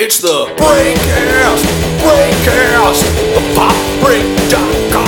[0.00, 1.64] It's the Breakcast,
[1.98, 3.02] Breakcast,
[3.34, 5.07] the popbreak.com.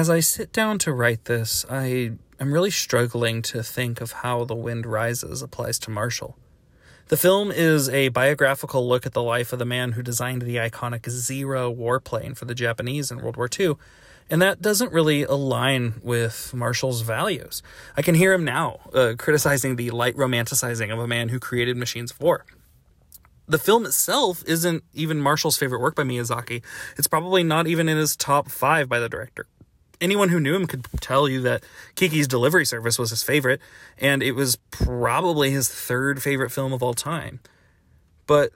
[0.00, 4.44] As I sit down to write this, I am really struggling to think of how
[4.44, 6.38] The Wind Rises applies to Marshall.
[7.08, 10.56] The film is a biographical look at the life of the man who designed the
[10.56, 13.74] iconic Zero warplane for the Japanese in World War II,
[14.30, 17.62] and that doesn't really align with Marshall's values.
[17.94, 21.76] I can hear him now uh, criticizing the light romanticizing of a man who created
[21.76, 22.46] machines of war
[23.46, 26.62] the film itself isn't even Marshall's favorite work by Miyazaki.
[26.96, 29.48] It's probably not even in his top five by the director.
[30.00, 31.62] Anyone who knew him could tell you that
[31.94, 33.60] Kiki's Delivery Service was his favorite,
[33.98, 37.40] and it was probably his third favorite film of all time.
[38.26, 38.52] But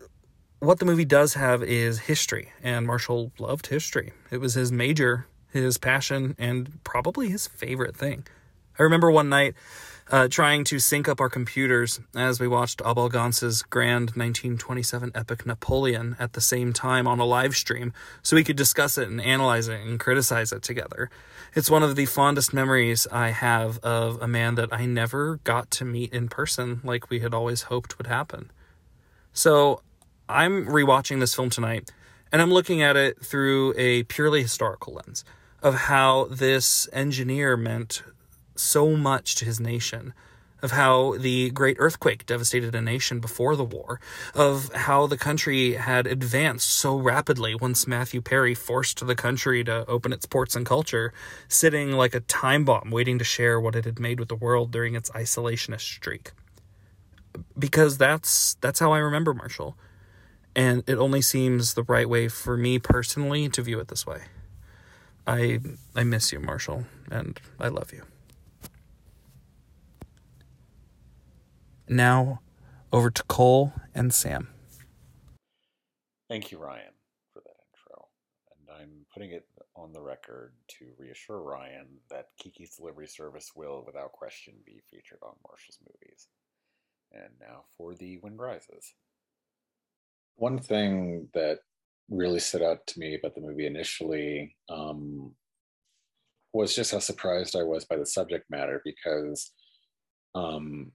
[0.61, 4.13] what the movie does have is history, and Marshall loved history.
[4.31, 8.27] It was his major, his passion, and probably his favorite thing.
[8.79, 9.55] I remember one night
[10.15, 15.45] uh, trying to sync up our computers as we watched Abel Gance's grand 1927 epic
[15.45, 19.21] Napoleon at the same time on a live stream so we could discuss it and
[19.21, 21.11] analyze it and criticize it together.
[21.53, 25.73] It's one of the fondest memories I have of a man that I never got
[25.73, 28.53] to meet in person like we had always hoped would happen.
[29.33, 29.83] So
[30.29, 31.91] I'm rewatching this film tonight
[32.31, 35.25] and I'm looking at it through a purely historical lens
[35.61, 38.05] of how this engineer meant
[38.57, 40.15] so much to his nation,
[40.65, 44.01] of how the great earthquake devastated a nation before the war,
[44.35, 49.85] of how the country had advanced so rapidly once Matthew Perry forced the country to
[49.87, 51.13] open its ports and culture,
[51.49, 54.71] sitting like a time bomb waiting to share what it had made with the world
[54.71, 56.33] during its isolationist streak.
[57.59, 59.77] Because that's that's how I remember Marshall.
[60.57, 64.23] And it only seems the right way for me personally to view it this way.
[65.27, 65.61] I
[65.95, 68.05] I miss you, Marshall, and I love you.
[71.89, 72.41] Now,
[72.93, 74.49] over to Cole and Sam.
[76.29, 76.95] Thank you, Ryan,
[77.33, 78.09] for that intro.
[78.59, 79.47] And I'm putting it
[79.77, 85.19] on the record to reassure Ryan that Kiki's Delivery Service will, without question, be featured
[85.23, 86.29] on Marshall's movies.
[87.13, 88.95] And now for The Wind Rises.
[90.37, 91.59] One thing that
[92.09, 95.33] really stood out to me about the movie initially um,
[96.53, 99.53] was just how surprised I was by the subject matter because
[100.35, 100.93] um,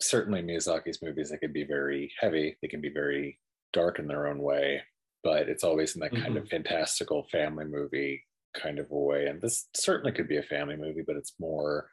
[0.00, 3.38] certainly Miyazaki's movies, they can be very heavy, they can be very
[3.72, 4.82] dark in their own way,
[5.22, 6.36] but it's always in that kind Mm-hmm.
[6.38, 8.22] of fantastical family movie
[8.56, 9.26] kind of a way.
[9.26, 11.90] And this certainly could be a family movie, but it's more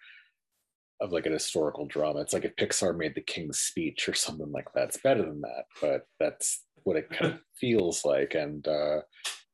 [1.01, 2.21] of like an historical drama.
[2.21, 4.85] It's like if Pixar made The King's Speech or something like that.
[4.87, 8.33] It's better than that, but that's what it kind of feels like.
[8.35, 9.01] And uh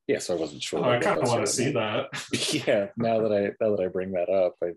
[0.08, 0.80] yeah, so I wasn't sure.
[0.86, 2.08] Oh, I kind of want to see that.
[2.68, 4.72] yeah, now that I now that I bring that up, I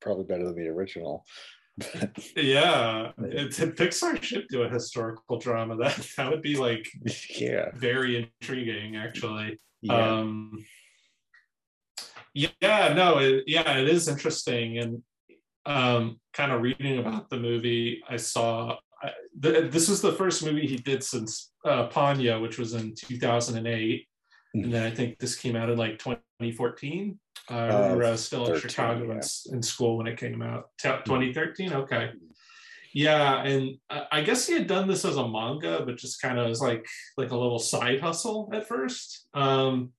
[0.00, 1.24] probably better than the original.
[2.36, 5.76] Yeah, it, Pixar should do a historical drama.
[5.76, 6.88] That that would be like
[7.30, 9.58] yeah, very intriguing, actually.
[9.82, 10.18] yeah.
[10.18, 10.64] Um,
[12.34, 14.78] yeah, no, it, yeah, it is interesting.
[14.78, 15.02] And
[15.66, 20.44] um, kind of reading about the movie, I saw I, th- this was the first
[20.44, 24.08] movie he did since uh, Ponyo, which was in 2008.
[24.54, 27.18] And then I think this came out in like 2014.
[27.50, 29.20] Uh, I remember I was still in Chicago yeah.
[29.50, 30.70] in, in school when it came out.
[30.80, 31.72] 2013?
[31.72, 32.10] Okay.
[32.94, 36.48] Yeah, and I guess he had done this as a manga, but just kind of
[36.48, 36.86] as like
[37.16, 39.26] like a little side hustle at first.
[39.34, 39.90] Um,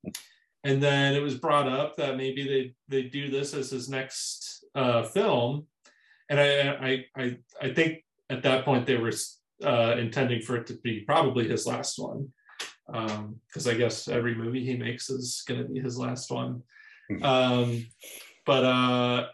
[0.64, 4.64] and then it was brought up that maybe they they do this as his next
[4.76, 5.68] uh, film,
[6.30, 9.12] and I, I I I think at that point they were
[9.62, 12.32] uh, intending for it to be probably his last one,
[12.88, 16.64] because I guess every movie he makes is going to be his last one.
[17.12, 17.24] Mhm.
[17.24, 17.86] Um,
[18.46, 19.28] but uh,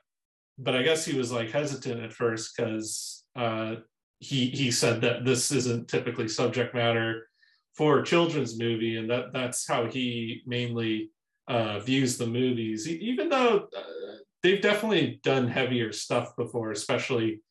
[0.57, 3.75] but I guess he was like hesitant at first because uh,
[4.19, 7.27] he he said that this isn't typically subject matter
[7.75, 11.11] for a children's movie, and that that's how he mainly
[11.47, 12.87] uh, views the movies.
[12.87, 13.81] Even though uh,
[14.43, 17.41] they've definitely done heavier stuff before, especially.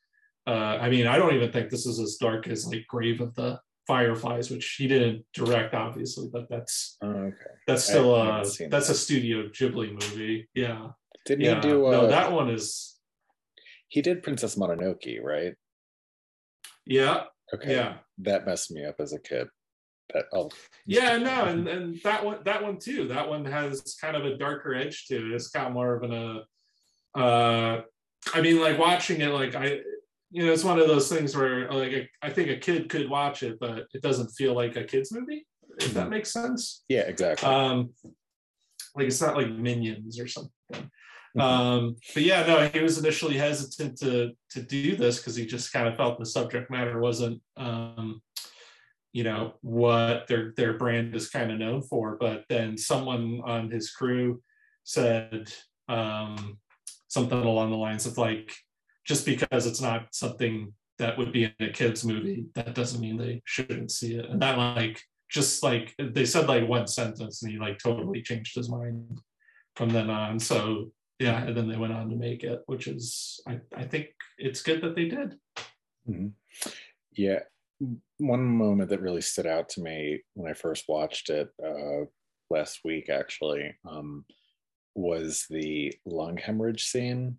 [0.46, 3.34] Uh, I mean, I don't even think this is as dark as like Grave of
[3.34, 7.54] the Fireflies, which he didn't direct, obviously, but that's Oh, okay.
[7.66, 8.92] that's still uh seen that's that.
[8.92, 10.48] a Studio Ghibli movie.
[10.54, 10.90] Yeah,
[11.26, 11.56] Didn't yeah.
[11.56, 11.86] he do?
[11.86, 13.00] Uh, no, that one is
[13.88, 15.54] He did Princess Mononoke, right?
[16.86, 17.72] yeah, Okay.
[17.74, 17.96] yeah.
[18.18, 19.48] That messed me up as a kid.
[20.14, 20.50] that oh
[20.86, 23.08] Yeah, no, and, and that one that one too.
[23.08, 25.34] That one has kind of a darker edge to it.
[25.34, 26.14] It's got more of an
[27.16, 27.82] uh, uh
[28.34, 29.80] I mean, like watching it, like I,
[30.30, 33.42] you know, it's one of those things where like I think a kid could watch
[33.42, 35.46] it, but it doesn't feel like a kids movie.
[35.78, 36.84] If that makes sense.
[36.88, 37.90] yeah exactly Um,
[38.96, 40.90] like it's not like Minions or something.
[41.38, 45.72] Um, but yeah, no, he was initially hesitant to to do this because he just
[45.72, 48.20] kind of felt the subject matter wasn't, um,
[49.12, 52.16] you know, what their their brand is kind of known for.
[52.18, 54.42] But then someone on his crew
[54.82, 55.52] said
[55.88, 56.58] um,
[57.08, 58.52] something along the lines of like,
[59.10, 63.16] just because it's not something that would be in a kids movie, that doesn't mean
[63.16, 64.24] they shouldn't see it.
[64.26, 68.54] And that like just like they said like one sentence and he like totally changed
[68.54, 69.20] his mind
[69.74, 70.38] from then on.
[70.38, 74.10] So yeah, and then they went on to make it, which is I, I think
[74.38, 75.34] it's good that they did.
[76.08, 76.30] Mhm.
[77.10, 77.40] Yeah.
[78.18, 82.04] One moment that really stood out to me when I first watched it uh,
[82.48, 84.24] last week, actually, um,
[84.94, 87.38] was the lung hemorrhage scene.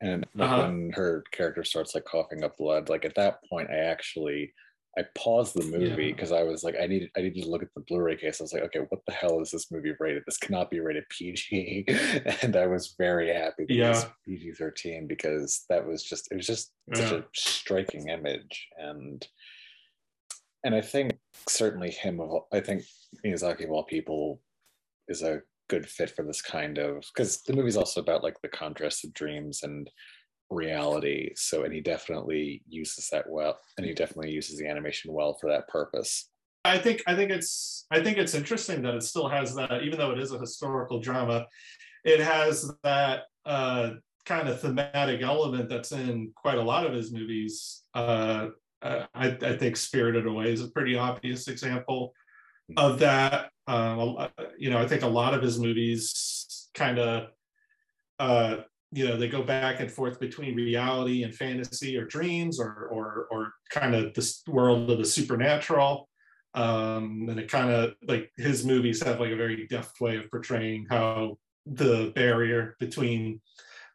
[0.00, 0.62] And Uh-huh.
[0.62, 4.52] when her character starts like coughing up blood, like at that point, I actually
[4.96, 6.12] I paused the movie Yeah.
[6.12, 8.40] because I was like, I needed I needed to look at the Blu-ray case.
[8.40, 10.24] I was like, okay, what the hell is this movie rated?
[10.26, 11.84] This cannot be rated PG.
[12.42, 14.10] and I was very happy that it was Yeah.
[14.24, 17.18] PG thirteen because that was just it was just such Yeah.
[17.18, 19.24] a striking image and
[20.64, 21.18] and I think
[21.48, 22.82] certainly him of I think
[23.24, 24.40] Miyazaki of all people
[25.06, 28.48] is a good fit for this kind of because the movie's also about like the
[28.48, 29.90] contrast of dreams and
[30.50, 35.36] reality so and he definitely uses that well and he definitely uses the animation well
[35.38, 36.30] for that purpose
[36.64, 39.98] I think I think it's I think it's interesting that it still has that, even
[39.98, 41.46] though it is a historical drama,
[42.04, 43.90] it has that uh,
[44.26, 47.82] kind of thematic element that's in quite a lot of his movies.
[47.94, 48.48] Uh,
[48.82, 52.12] I, I think Spirited Away is a pretty obvious example
[52.76, 53.50] of that.
[53.66, 54.28] Um,
[54.58, 57.28] you know, I think a lot of his movies kind of,
[58.18, 58.58] uh,
[58.92, 63.26] you know, they go back and forth between reality and fantasy or dreams or or
[63.30, 66.08] or kind of this world of the supernatural
[66.54, 70.30] um and it kind of like his movies have like a very deft way of
[70.30, 71.36] portraying how
[71.66, 73.40] the barrier between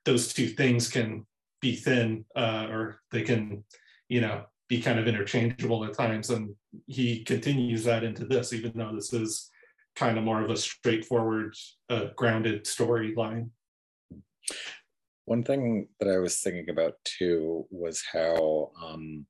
[0.05, 1.25] those two things can
[1.61, 3.63] be thin uh or they can
[4.07, 6.29] you know be kind of interchangeable at times.
[6.29, 6.55] And
[6.87, 9.49] he continues that into this even though this is
[9.95, 11.55] kind of more of a straightforward
[11.89, 13.49] uh, grounded storyline.
[15.25, 19.25] One thing that i was thinking about too was how um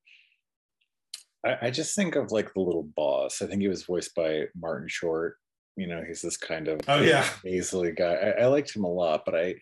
[1.45, 3.41] I, I just think of like the little boss.
[3.41, 5.37] I think he was voiced by martin short.
[5.75, 7.27] You know he's this kind of oh yeah.
[7.45, 8.13] Easily guy.
[8.13, 9.55] I, I liked him a lot, but I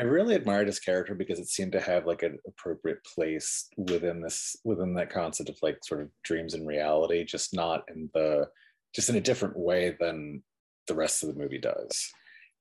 [0.00, 4.22] I really admired his character because it seemed to have like an appropriate place within
[4.22, 8.48] this within that concept of like sort of dreams and reality, just not in the
[8.94, 10.42] just in a different way than
[10.88, 12.10] the rest of the movie does.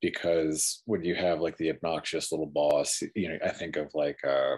[0.01, 4.19] Because when you have like the obnoxious little boss, you know, I think of like
[4.27, 4.57] uh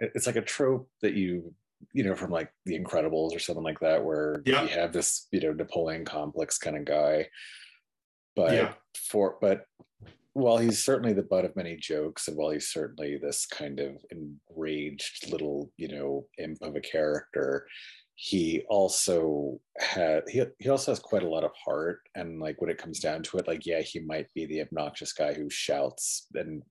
[0.00, 1.52] it's like a trope that you
[1.92, 4.62] you know from like the incredibles or something like that where Yeah.
[4.62, 7.28] you have this you know napoleon complex kind of guy
[8.36, 8.72] but Yeah.
[8.96, 9.64] for but
[10.34, 13.96] while he's certainly the butt of many jokes and while he's certainly this kind of
[14.10, 17.66] enraged little you know imp of a character
[18.14, 22.70] he also had he, he also has quite a lot of heart and like when
[22.70, 26.26] it comes down to it like yeah he might be the obnoxious guy who shouts
[26.34, 26.62] and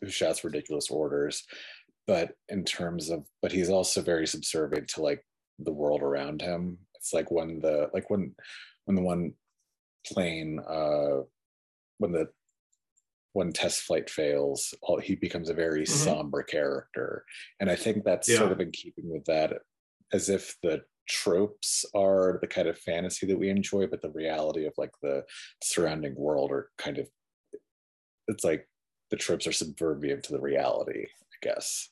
[0.00, 1.44] who shouts ridiculous orders
[2.06, 5.24] but in terms of but he's also very subservient to like
[5.58, 6.78] the world around him.
[6.94, 8.34] It's like when the like when
[8.84, 9.34] when the one
[10.06, 11.22] plane uh
[11.98, 12.28] when the
[13.32, 15.88] when test flight fails all, he becomes a very Mhm.
[15.88, 17.24] somber character
[17.60, 18.38] and i think that's Yeah.
[18.38, 19.62] sort of in keeping with that
[20.12, 24.66] as if the tropes are the kind of fantasy that we enjoy but the reality
[24.66, 25.24] of like the
[25.62, 27.08] surrounding world are kind of
[28.28, 28.68] it's like
[29.10, 31.88] the tropes are subservient to the reality i guess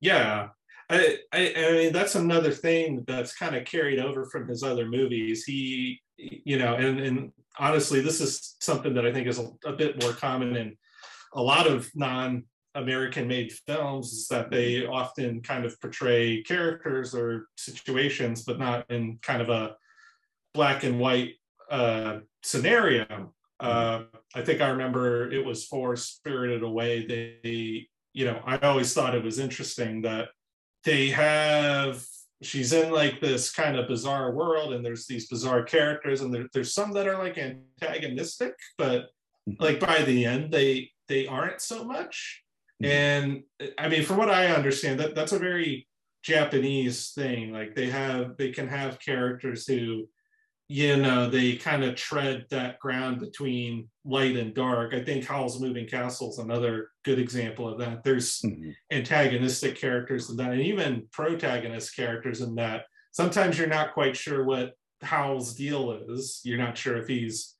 [0.00, 0.48] yeah
[0.88, 4.86] I, I i mean that's another thing that's kind of carried over from his other
[4.86, 9.50] movies he you know and and honestly this is something that i think is a,
[9.66, 10.76] a bit more common in
[11.34, 17.14] a lot of non american made films is that they often kind of portray characters
[17.14, 19.74] or situations but not in kind of a
[20.54, 21.34] black and white
[21.70, 23.32] uh scenario.
[23.58, 24.02] Uh
[24.34, 27.06] i think i remember it was for spirited away.
[27.06, 30.28] They you know i always thought it was interesting that
[30.84, 32.04] they have
[32.42, 36.46] she's in like this kind of bizarre world and there's these bizarre characters and there,
[36.54, 39.06] there's some that are like antagonistic but
[39.58, 42.42] like by the end they they aren't so much
[42.82, 42.88] Mhm.
[42.88, 43.42] and
[43.78, 45.86] i mean from what i understand that that's a very
[46.22, 47.50] Japanese thing.
[47.52, 50.06] Like they have, they can have characters who,
[50.72, 54.94] you know, they kind of tread that ground between light and dark.
[54.94, 58.04] I think Howl's Moving Castle is another good example of that.
[58.04, 58.76] There's Mhm.
[58.92, 62.84] antagonistic characters in that, and even protagonist characters in that.
[63.10, 66.40] Sometimes you're not quite sure what Howl's deal is.
[66.44, 67.56] You're not sure if he's,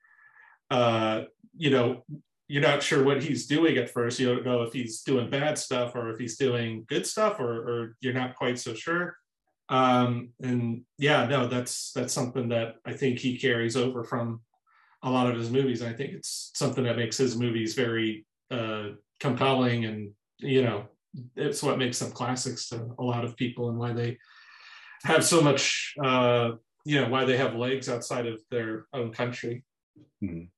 [0.70, 1.24] uh,
[1.56, 2.04] you know,
[2.46, 4.20] you're not sure what he's doing at first.
[4.20, 7.68] You don't know if he's doing bad stuff or if he's doing good stuff, or,
[7.68, 9.16] or you're not quite so sure.
[9.70, 14.40] Um, and yeah, no, that's that's something that I think he carries over from
[15.02, 15.80] a lot of his movies.
[15.80, 18.88] And I think it's something that makes his movies very uh,
[19.20, 20.86] compelling, and you know,
[21.36, 24.18] it's what makes them classics to a lot of people, and why they
[25.04, 26.50] have so much, uh,
[26.84, 29.64] you know, why they have legs outside of their own country.
[30.22, 30.48] Mhm.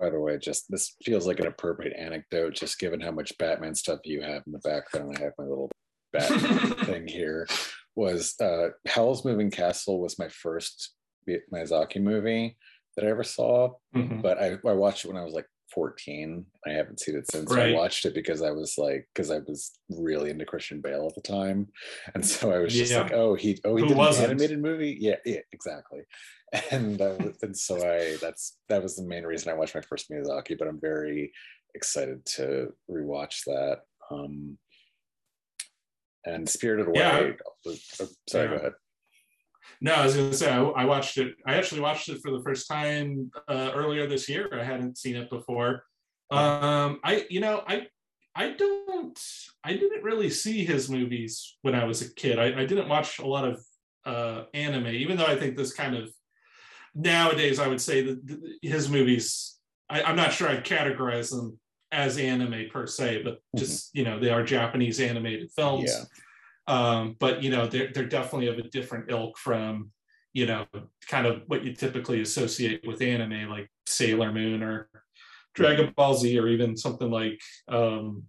[0.00, 3.74] By the way, just this feels like an appropriate anecdote, just given how much Batman
[3.74, 5.16] stuff you have in the background.
[5.16, 5.70] I have my little
[6.12, 7.46] Batman thing here.
[7.96, 10.94] Was uh, Howl's Moving Castle was my first
[11.28, 12.56] Miyazaki movie
[12.96, 14.22] that I ever saw, Mhm.
[14.22, 16.44] but I, I watched it when I was like 14.
[16.66, 17.50] I haven't seen it since.
[17.52, 17.70] Right.
[17.70, 21.14] I watched it because I was like, because I was really into Christian Bale at
[21.14, 21.68] the time,
[22.14, 23.02] and so I was just Yeah.
[23.02, 24.24] like, oh, he, oh, he Who did wasn't?
[24.26, 24.96] an animated movie.
[25.00, 26.02] Yeah, yeah, exactly.
[26.70, 30.08] And uh, and so I that's that was the main reason I watched my first
[30.08, 30.56] Miyazaki.
[30.56, 31.32] But I'm very
[31.74, 33.80] excited to rewatch that.
[34.08, 34.56] Um,
[36.24, 36.98] and Spirited Away.
[36.98, 37.32] Yeah.
[37.66, 38.72] oh, sorry, go ahead.
[39.80, 41.34] No, I was going to say I, I watched it.
[41.46, 44.48] I actually watched it for the first time uh, earlier this year.
[44.58, 45.84] I hadn't seen it before.
[46.30, 47.86] Um, I, you know, I,
[48.34, 49.18] I don't,
[49.62, 52.38] I didn't really see his movies when I was a kid.
[52.38, 53.64] I, I didn't watch a lot of
[54.04, 56.10] uh, anime, even though I think this kind of
[56.94, 59.58] nowadays I would say that his movies.
[59.90, 61.58] I, I'm not sure I'd categorize them
[61.94, 65.90] as anime per se, but just you know they are Japanese animated films.
[66.68, 66.74] Yeah.
[66.74, 69.90] um, but you know they're, they're definitely of a different ilk from
[70.32, 70.66] you know
[71.08, 74.88] kind of what you typically associate with anime like sailor moon or
[75.54, 78.24] dragon ball z or even something like um,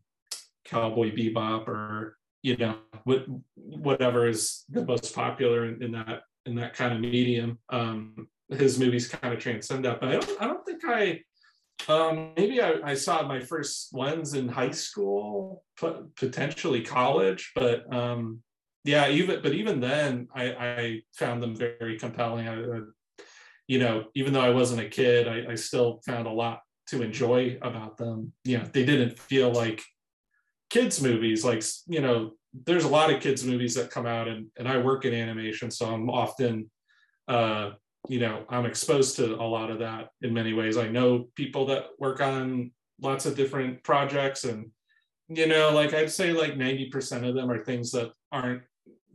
[0.65, 6.55] cowboy bebop or you know what, whatever is the most popular in, in that in
[6.55, 7.57] that kind of medium.
[7.69, 11.19] Um, his movies kind of transcend that but i don't, I don't think i
[11.87, 15.63] um, maybe I, I saw my first ones in high school,
[16.15, 18.41] potentially college, but um,
[18.83, 22.47] yeah, even but even then, I, I found them very compelling.
[22.47, 22.81] I, I,
[23.67, 27.01] you know, even though I wasn't a kid, I, I still found a lot to
[27.01, 28.31] enjoy about them.
[28.43, 29.83] You know, they didn't feel like
[30.69, 31.43] kids movies.
[31.43, 32.31] Like you know,
[32.65, 35.71] there's a lot of kids movies that come out, and and I work in animation,
[35.71, 36.69] so I'm often
[37.27, 37.71] uh,
[38.07, 40.77] you know i'm exposed to a lot of that in many ways.
[40.77, 42.71] I know people that work on
[43.01, 44.71] lots of different projects and
[45.27, 48.61] you know like i'd say like 90% of them are things that aren't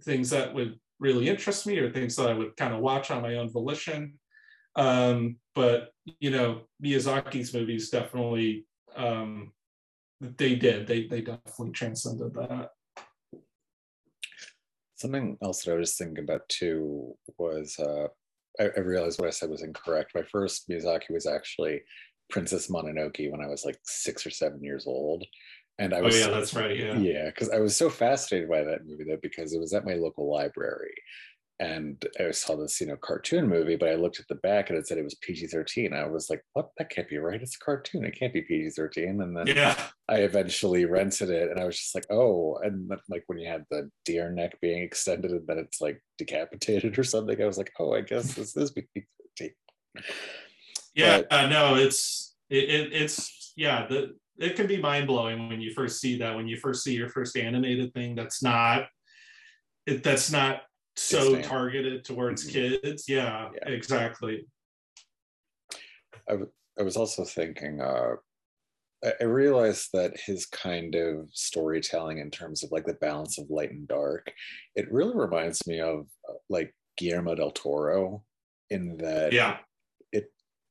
[0.03, 3.23] things that would really interest me or things that i would kind of watch on
[3.23, 4.19] my own volition.
[4.77, 8.67] Um but you know miyazaki's movies definitely
[8.97, 9.53] um
[10.21, 10.87] they did.
[10.87, 12.71] They they definitely transcended that.
[14.97, 18.09] Something else that I was thinking about too was uh,
[18.59, 20.13] I, I realized what I said was incorrect.
[20.15, 21.83] My first Miyazaki was actually
[22.31, 25.25] Princess Mononoke when I was like six or seven years old,
[25.79, 28.63] and I oh was yeah that's right yeah yeah because I was so fascinated by
[28.63, 30.95] that movie though because it was at my local library,
[31.61, 34.79] and I saw this you know cartoon movie, but I looked at the back and
[34.79, 35.93] it said it was PG thirteen.
[35.93, 36.71] I was like, what?
[36.79, 37.41] That can't be right.
[37.41, 38.05] It's a cartoon.
[38.05, 39.21] It can't be PG thirteen.
[39.21, 39.77] And then yeah
[40.09, 43.47] I eventually rented it and I was just like, oh, and then, like when you
[43.49, 47.59] had the deer neck being extended and then it's like decapitated or something, I was
[47.59, 49.51] like, oh, I guess this is PG-13.
[50.95, 55.61] yeah But- uh, no it's it, it it's yeah the it can be mind-blowing when
[55.61, 58.85] you first see that when you first see your first animated thing that's not
[59.87, 60.63] it that's not
[60.97, 62.53] so targeted towards Mhm.
[62.83, 63.69] kids yeah, Yeah.
[63.69, 64.47] exactly
[66.29, 68.15] I was also thinking, uh,
[69.05, 73.51] I I realized that his kind of storytelling in terms of like the balance of
[73.51, 74.33] light and dark,
[74.77, 78.25] it really reminds me of uh, like Guillermo del Toro
[78.71, 79.59] in that yeah
[80.13, 80.31] it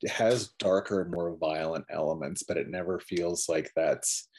[0.09, 4.29] has darker, more violent elements, but it never feels like that's,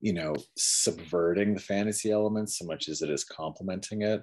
[0.00, 4.22] you know, subverting the fantasy elements so much as it is complementing it.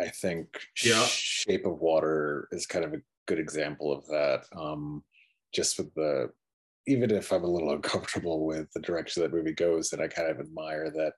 [0.00, 0.48] I think
[0.84, 1.04] Yeah.
[1.06, 4.44] Shape of Water is kind of a good example of that.
[4.54, 5.02] Um,
[5.52, 6.30] just with the,
[6.86, 10.28] even if I'm a little uncomfortable with the direction that movie goes, and I kind
[10.30, 11.14] of admire that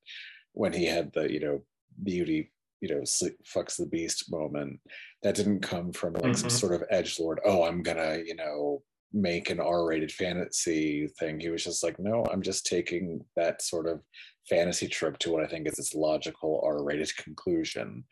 [0.52, 1.62] when he had the, you know,
[2.04, 4.80] beauty, you know, sleep, fucks the beast moment,
[5.22, 6.52] that didn't come from like some Mhm.
[6.52, 7.40] sort of edge lord.
[7.44, 8.82] Oh, I'm gonna, you know,
[9.12, 11.40] make an R-rated fantasy thing.
[11.40, 14.02] He was just like, no, I'm just taking that sort of
[14.48, 18.04] fantasy trip to what I think is its logical R-rated conclusion.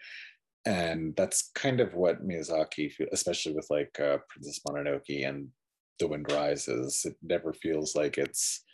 [0.67, 5.49] And that's kind of what Miyazaki, especially with like uh, Princess Mononoke and
[6.01, 8.65] The Wind Rises, it never feels like it's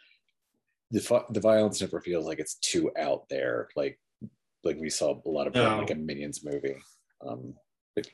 [0.91, 3.69] the the violence never feels like it's too out there.
[3.77, 3.99] Like
[4.65, 5.79] like we saw a lot of no.
[5.79, 6.77] like a Minions movie.
[7.27, 7.55] Um,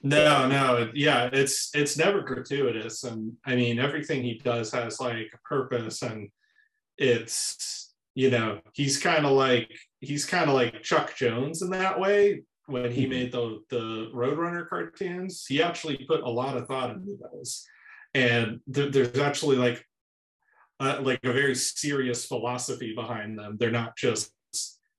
[0.02, 5.30] no, no, yeah, it's it's never gratuitous, and I mean everything he does has like
[5.32, 6.30] a purpose, and
[6.96, 9.70] it's you know he's kind of like
[10.00, 12.42] he's kind of like Chuck Jones in that way.
[12.68, 17.16] When he made the the Roadrunner cartoons, he actually put a lot of thought into
[17.20, 17.66] those,
[18.14, 19.84] and th- there's actually like
[20.80, 23.56] uh, like a very serious philosophy behind them.
[23.58, 24.32] They're not just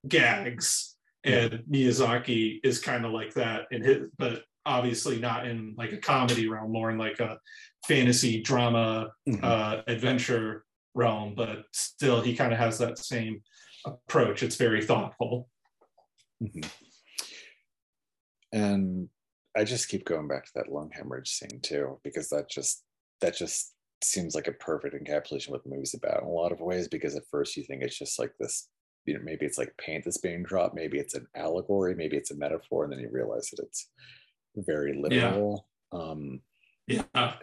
[0.08, 0.96] gags.
[1.24, 5.98] And Miyazaki is kind of like that in his, but obviously not in like a
[5.98, 7.38] comedy realm, more in like a
[7.88, 9.44] fantasy drama mm-hmm.
[9.44, 10.64] uh, adventure
[10.96, 11.34] realm.
[11.36, 13.42] But still, he kind of has that same
[13.86, 14.44] approach.
[14.44, 15.50] It's very thoughtful.
[16.42, 16.68] Mm-hmm.
[18.52, 19.10] And
[19.56, 22.84] I just keep going back to that lung hemorrhage scene too, because that just
[23.22, 26.52] that just seems like a perfect encapsulation of what the movie's about in a lot
[26.52, 26.88] of ways.
[26.88, 28.70] Because at first you think it's just like this,
[29.06, 32.32] you know, maybe it's like paint that's being dropped, maybe it's an allegory, maybe it's
[32.32, 33.90] a metaphor, and then you realize that it's
[34.56, 35.68] very literal.
[35.94, 36.00] Yeah.
[36.00, 36.42] Um,
[36.88, 37.34] yeah.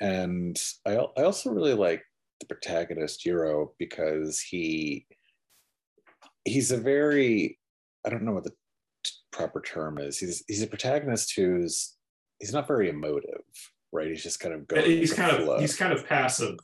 [0.00, 2.02] And I, I also really like
[2.40, 5.06] the protagonist Jiro because he
[6.44, 7.58] he's a very
[8.06, 8.52] I don't know what the
[9.34, 10.18] proper term is.
[10.18, 11.96] He's he's a protagonist who's
[12.38, 13.42] he's not very emotive,
[13.92, 14.08] right?
[14.08, 14.84] He's just kind of going.
[14.84, 15.54] He's kind flow.
[15.54, 16.56] of he's kind of passive.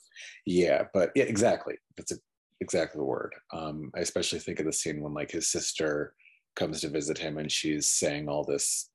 [0.47, 1.75] Yeah, but yeah, exactly.
[1.97, 2.17] That's a,
[2.61, 3.35] exactly the word.
[3.53, 6.15] Um, I especially think of the scene when like his sister
[6.57, 8.91] comes to visit him and she's saying all this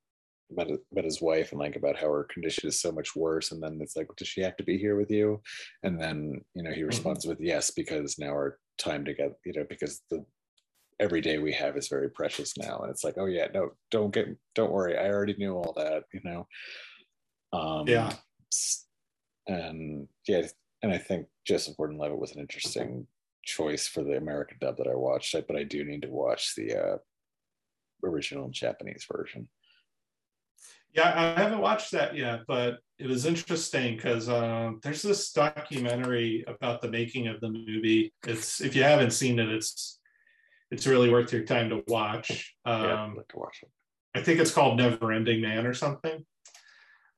[0.51, 3.63] about, about his wife and like about how her condition is so much worse and
[3.63, 5.41] then it's like does she have to be here with you
[5.84, 6.88] and then you know he mm-hmm.
[6.88, 7.29] responds mm-hmm.
[7.29, 10.24] with yes because now our time together you know because the
[11.00, 12.80] every day we have is very precious now.
[12.80, 14.98] And it's like oh yeah no don't get don't worry.
[14.98, 16.48] I already knew all that you know?
[17.54, 18.14] Um yeah.
[19.48, 20.48] and yeah
[20.82, 23.08] and i think joseph gordon-levitt was an interesting
[23.43, 25.36] choice for the american dub that i watched.
[25.48, 26.98] But i do need to watch the uh
[28.04, 29.48] original japanese version.
[30.93, 36.46] Yeah, I haven't watched that yet, but it was interesting because um, there's this documentary
[36.48, 38.13] about the making of the movie.
[38.26, 40.00] It's if you haven't seen it, it's
[40.71, 42.56] it's really worth your time to watch.
[42.65, 43.69] Um, yeah, I'd like to watch it.
[44.15, 46.25] I think it's called Never Ending Man or something.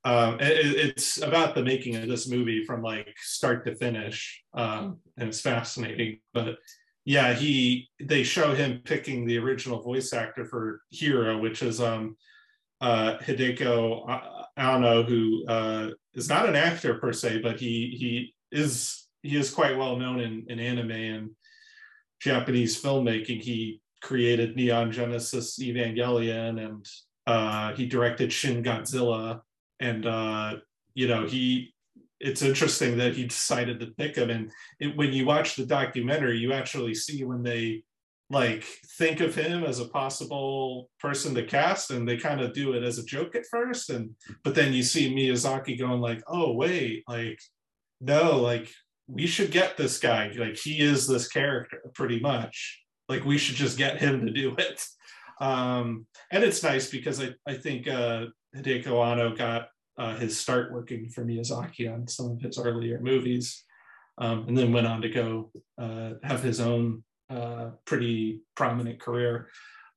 [0.03, 4.99] Um, it, it's about the making of this movie from like start to finish, um,
[5.17, 6.19] and it's fascinating.
[6.33, 6.57] But
[7.05, 12.15] yeah, he they show him picking the original voice actor for Jiro, which is um
[12.81, 14.21] uh, Hideaki
[14.55, 19.53] Anno, who uh, is not an actor per se, but he he is he is
[19.53, 21.29] quite well known in, in anime and
[22.19, 23.41] Japanese filmmaking.
[23.41, 26.86] He created Neon Genesis Evangelion and
[27.25, 29.41] uh, he directed Shin Godzilla.
[29.80, 30.56] And uh,
[30.93, 31.73] you know, he
[32.19, 34.30] it's interesting that he decided to pick him.
[34.30, 37.84] And it, when you watch the documentary, you actually see when they
[38.30, 38.63] like
[38.97, 42.84] think of him as a possible person to cast and they kind of do it
[42.84, 44.10] as a joke at first and
[44.43, 47.39] but then you see Miyazaki going like oh wait like
[48.01, 48.69] no like
[49.08, 53.56] we should get this guy like he is this character pretty much like we should
[53.56, 54.86] just get him to do it
[55.39, 60.72] um and it's nice because I, I think uh Hideaki Anno got uh, his start
[60.72, 63.63] working for Miyazaki on some of his earlier movies
[64.17, 69.50] um, and then went on to go uh, have his own uh, pretty prominent career.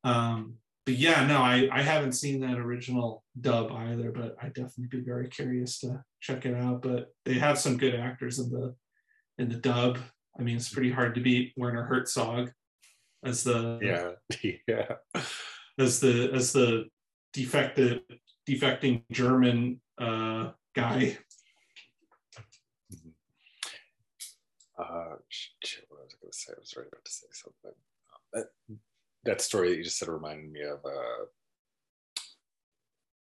[0.05, 0.55] Um,
[0.87, 5.05] but yeah, no, I, I haven't seen that original dub either, but I'd definitely be
[5.05, 6.83] very curious to check it out.
[6.83, 8.75] But they have some good actors in the
[9.41, 9.99] in the dub.
[10.39, 12.53] I mean, it's pretty hard to beat Werner Herzog
[13.25, 14.95] as the yeah yeah
[15.79, 16.87] as the as the
[17.33, 18.03] defected
[18.49, 21.19] defecting German uh, guy.
[24.79, 25.17] Uh,
[25.89, 26.53] what was I going to say?
[26.57, 27.79] I was right about to say something.
[28.33, 28.47] That,
[29.25, 31.27] that story that you just said reminded me of uh,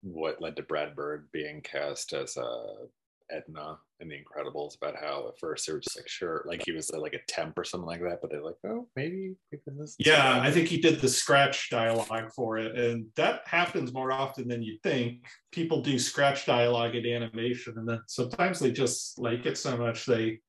[0.01, 2.85] what led to Brad Bird being cast as uh,
[3.29, 4.75] Edna in The Incredibles.
[4.77, 7.57] About how at first they were just like, sure, like he was like a temp
[7.57, 9.35] or something like that, but they're like, oh, maybe.
[9.51, 14.11] this yeah, I think he did the scratch dialogue for it, and that happens more
[14.11, 15.25] often than you think.
[15.51, 20.05] People do scratch dialogue in animation, and then sometimes they just like it so much
[20.05, 20.39] they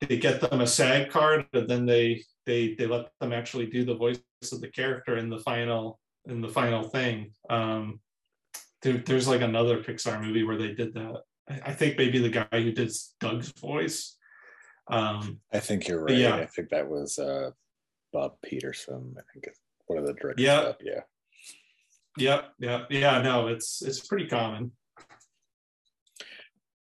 [0.00, 3.84] they get them a SAG card, and then they they they let them actually do
[3.84, 4.18] the voice
[4.52, 7.32] of the character in the final in the final thing.
[7.48, 8.00] Um,
[8.82, 11.22] there, there's like another Pixar movie where they did that.
[11.64, 14.16] I, think maybe the guy who did Dug's voice.
[14.88, 16.16] Um, I think you're right.
[16.16, 16.36] yeah.
[16.36, 17.50] I think that was uh,
[18.12, 19.14] Bob Peterson.
[19.18, 20.44] I think it's one of the directors.
[20.44, 20.60] Yeah.
[20.60, 21.00] up, yeah.
[22.16, 23.20] yep, yeah, yeah.
[23.22, 24.72] No, it's it's pretty common.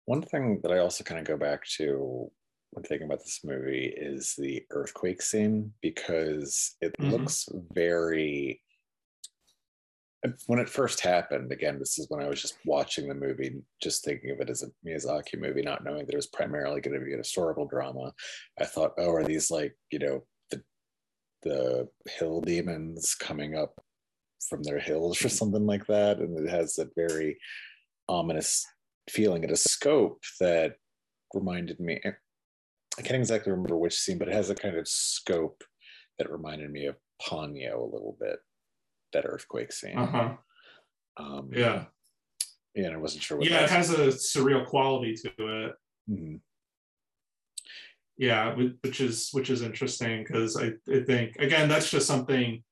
[0.06, 2.32] One thing that I also kind of go back to
[2.72, 7.12] when thinking about this movie is the earthquake scene because it Mhm.
[7.12, 8.62] looks very.
[10.46, 14.04] When it first happened, again, this is when I was just watching the movie, just
[14.04, 17.04] thinking of it as a Miyazaki movie, not knowing that it was primarily going to
[17.04, 18.14] be a historical drama.
[18.60, 20.62] I thought, oh, are these like, you know, the
[21.44, 23.74] the hill demons coming up
[24.48, 26.20] from their hills or something like that?
[26.20, 27.38] And it has that very
[28.08, 28.66] ominous
[29.10, 30.76] feeling at a scope that
[31.34, 32.12] reminded me eh,
[33.00, 35.64] I can't exactly remember which scene, but it has a kind of scope
[36.18, 38.40] that reminded me of Ponyo a little bit.
[39.14, 39.98] That earthquake scene.
[39.98, 40.34] Uh huh.
[41.18, 41.86] Um, Yeah,
[42.74, 43.50] yeah, and I wasn't sure what.
[43.50, 43.64] yeah.
[43.64, 45.74] It has a surreal quality to it.
[46.10, 46.40] Mhm.
[48.18, 52.64] yeah which is which is interesting because I, I think again that's just something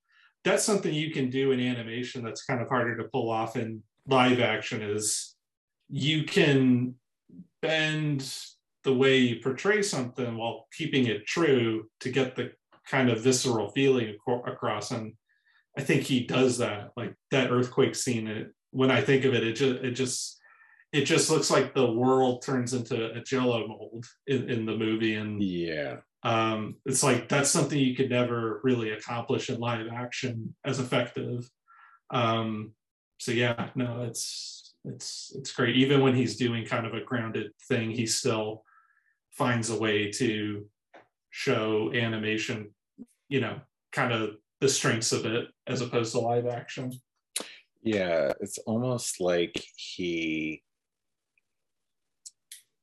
[0.44, 3.82] that's something you can do in animation that's kind of harder to pull off in
[4.06, 5.36] live action is
[5.88, 6.94] you can
[7.62, 8.34] bend
[8.84, 12.50] the way you portray something while keeping it true to get the
[12.86, 15.12] kind of visceral feeling across and
[15.80, 19.44] i think he does that like that earthquake scene it, when i think of it
[19.44, 20.40] it just it just
[20.92, 25.14] it just looks like the world turns into a jello mold in, in the movie
[25.14, 30.54] and Yeah, um, it's like that's something you could never really accomplish in live action
[30.64, 31.48] as effective.
[32.10, 32.72] Um,
[33.18, 35.76] so yeah no it's it's it's great.
[35.76, 38.64] Even when he's doing kind of a grounded thing he still
[39.30, 40.66] finds a way to
[41.30, 42.70] show animation
[43.28, 43.60] you know
[43.92, 46.92] kind of the strengths of it as opposed to live action
[47.82, 48.32] yeah.
[48.40, 50.62] It's almost like he.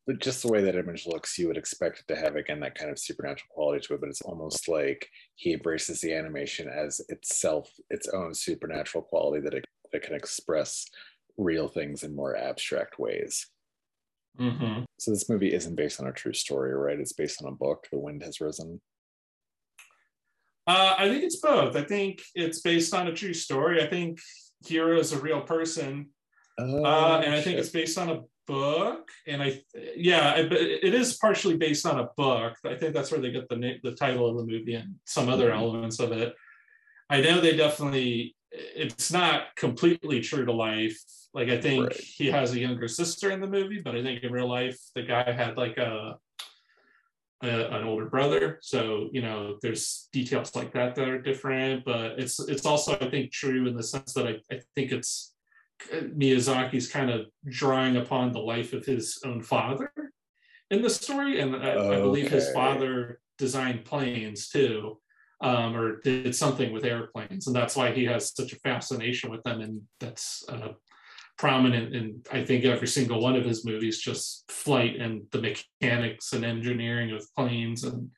[0.05, 2.75] But just the way that image looks, you would expect it to have again that
[2.75, 7.01] kind of supernatural quality to it, but it's almost like he embraces the animation as
[7.09, 10.85] itself its own supernatural quality that it that can express
[11.37, 13.47] real things in more abstract ways.
[14.39, 14.83] mm-hmm.
[14.97, 16.99] So this movie isn't based on a true story, right?
[16.99, 17.87] It's based on a book.
[17.91, 18.81] The Wind Has Risen.
[20.67, 21.75] Uh, I think it's both.
[21.75, 23.82] I think it's based on a true story.
[23.82, 24.19] I think
[24.65, 26.10] Jiro is a real person,
[26.60, 27.60] Oh, uh, and I think shit.
[27.60, 29.10] it's based on a book.
[29.27, 29.62] And I,
[29.95, 32.56] yeah, it is partially based on a book.
[32.65, 35.30] I think that's where they get the na- the title of the movie and some
[35.30, 35.58] other Mhm.
[35.58, 36.34] elements of it.
[37.10, 38.36] I know they definitely.
[38.51, 40.97] It's not completely true to life.
[41.34, 41.99] Like I think Right.
[41.99, 45.03] he has a younger sister in the movie, but I think in real life the
[45.03, 46.17] guy had like a
[47.43, 48.60] a, an older brother.
[48.62, 53.10] So you know, there's details like that that are different, but it's it's also I
[53.10, 55.34] think true in the sense that I, I think it's
[55.93, 59.91] Miyazaki's kind of drawing upon the life of his own father
[60.71, 65.00] in the story, and I, I believe his father designed planes too.
[65.39, 69.43] Um, or did something with airplanes, and that's why he has such a fascination with
[69.43, 70.69] them, and that's uh,
[71.38, 76.34] prominent in I think every single one of his movies, just flight and the mechanics
[76.34, 78.10] and engineering of planes and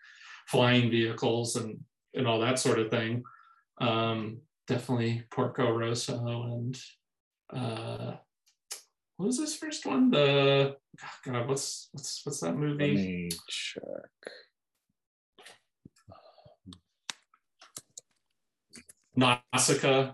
[0.47, 1.79] flying vehicles and
[2.13, 3.23] and all that sort of thing.
[3.79, 6.17] Um, definitely Porco Rosso
[6.57, 6.79] and
[7.53, 8.15] uh,
[9.17, 10.09] what was this first one?
[10.11, 10.77] The
[11.25, 12.95] God, what's what's what's that Let movie?
[12.95, 13.83] me check.
[19.15, 20.13] Nausicaa.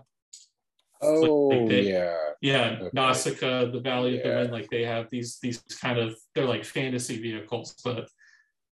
[1.02, 2.90] Oh they- yeah, Yeah, Okay.
[2.92, 4.28] Nausicaa, the Valley of the.
[4.36, 8.08] Wind, like they have these these kind of they're like fantasy vehicles, but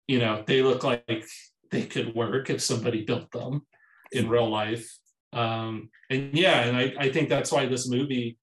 [0.07, 1.25] you know they look like
[1.71, 3.65] they could work if somebody built them
[4.11, 4.87] in real life.
[5.33, 8.37] Um, and yeah, and I, I think that's why this movie,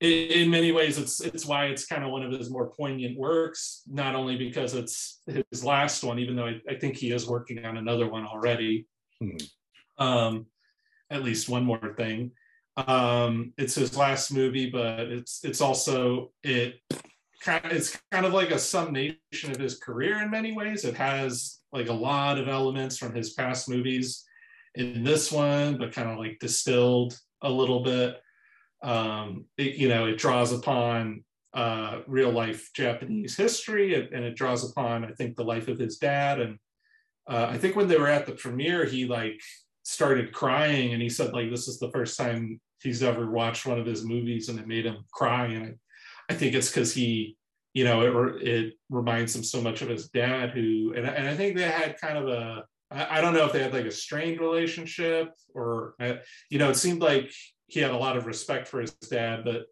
[0.00, 3.18] in, in many ways, it's it's why it's kind of one of his more poignant
[3.18, 3.82] works.
[3.86, 7.64] Not only because it's his last one, even though I, I think he is working
[7.64, 8.86] on another one already.
[9.22, 9.50] Mhm.
[9.98, 10.46] Um,
[11.10, 12.30] at least one more thing
[12.86, 16.76] um it's his last movie but it's it's also it
[17.40, 20.84] kind of it's kind of like a summation of his career in many ways.
[20.84, 24.24] It has like a lot of elements from his past movies
[24.74, 28.20] in this one but kind of like distilled a little bit.
[28.82, 34.70] Um it, you know it draws upon uh real life japanese history and, it draws
[34.70, 36.40] upon i think the life of his dad.
[36.40, 36.58] And
[37.28, 39.40] uh, i think when they were at the premiere he like
[39.82, 43.78] started crying and he said like this is the first time he's ever watched one
[43.78, 45.74] of his movies and it made him cry and i,
[46.32, 47.36] I think it's because he
[47.74, 48.00] you know
[48.36, 51.62] it, it reminds him so much of his dad who and, and i think they
[51.62, 55.32] had kind of a I, I don't know if they had like a strained relationship
[55.54, 56.14] or uh,
[56.50, 57.30] you know it seemed like
[57.66, 59.66] he had a lot of respect for his dad but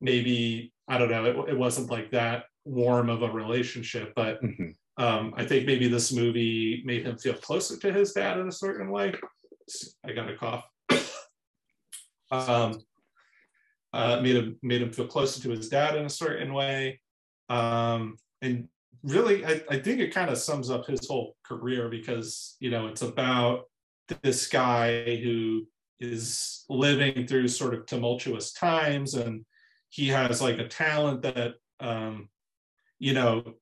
[0.00, 4.74] maybe i don't know it, it wasn't like that warm of a relationship, but Mhm.
[4.96, 8.52] um, I think maybe this movie made him feel closer to his dad in a
[8.52, 9.14] certain way.
[10.04, 10.66] I got a cough.
[12.32, 12.80] Um,
[13.92, 17.00] uh, made him made him feel closer to his dad in a certain way,
[17.48, 18.68] um, and
[19.02, 22.86] really, I, I think it kind of sums up his whole career because you know
[22.86, 23.64] it's about
[24.22, 25.66] this guy who
[26.00, 29.44] is living through sort of tumultuous times, and
[29.90, 32.28] he has like a talent that um,
[32.98, 33.54] you know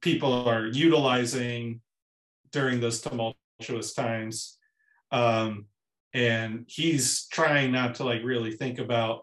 [0.00, 1.80] people are utilizing
[2.52, 4.58] during those tumultuous times.
[5.10, 5.66] Um,
[6.18, 9.22] and he's trying not to like really think about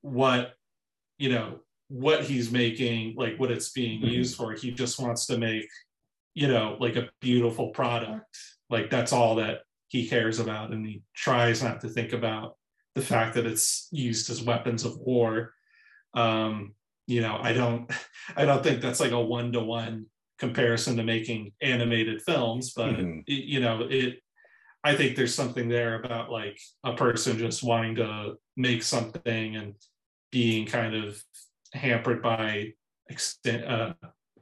[0.00, 0.54] what
[1.18, 4.10] you know what he's making like what it's being Mhm.
[4.12, 5.68] used for he just wants to make
[6.34, 8.36] you know like a beautiful product
[8.70, 12.56] like that's all that he cares about and he tries not to think about
[12.94, 15.52] the fact that it's used as weapons of war
[16.14, 16.74] um
[17.06, 17.90] you know i don't
[18.36, 20.06] i don't think that's like a one-to-one
[20.38, 23.22] comparison to making animated films but Mhm.
[23.26, 24.20] it- you know it
[24.86, 29.74] i think there's something there about like a person just wanting to make something and
[30.30, 31.22] being kind of
[31.72, 32.72] hampered by
[33.08, 33.92] extent uh,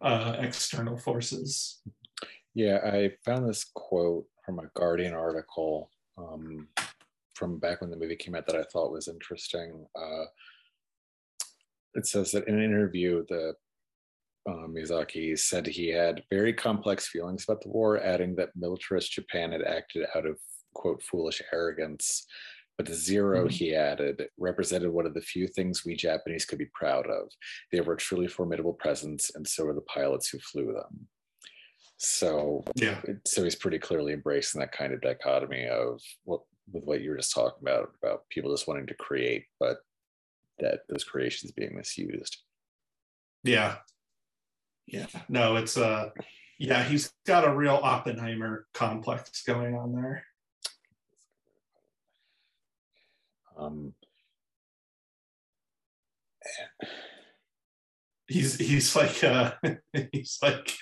[0.00, 1.82] uh external forces
[2.54, 6.68] Yeah, I found this quote from a Guardian article um,
[7.34, 9.84] from back when the movie came out that I thought was interesting.
[9.96, 10.24] Uh,
[11.94, 13.54] it says that in an interview, the
[14.48, 19.52] uh, Miyazaki said he had very complex feelings about the war, adding that militarist Japan
[19.52, 20.38] had acted out of
[20.74, 22.26] quote foolish arrogance.
[22.76, 23.50] But the 0 Mhm.
[23.52, 27.30] he added, represented one of the few things we Japanese could be proud of.
[27.70, 31.08] They were a truly formidable presence, and so were the pilots who flew them.
[31.96, 36.40] So yeah so he's pretty clearly embracing that kind of dichotomy of what
[36.72, 39.78] with what you were just talking about about people just wanting to create but
[40.58, 42.38] that those creations being misused
[43.44, 43.76] Yeah.
[44.86, 45.06] Yeah.
[45.28, 46.10] No, it's uh
[46.58, 50.24] yeah, he's got a real Oppenheimer complex going on there.
[53.56, 53.94] um
[58.26, 59.52] He's he's like uh
[60.12, 60.72] he's like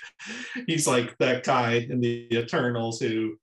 [0.65, 3.35] he's like that guy in the Eternals who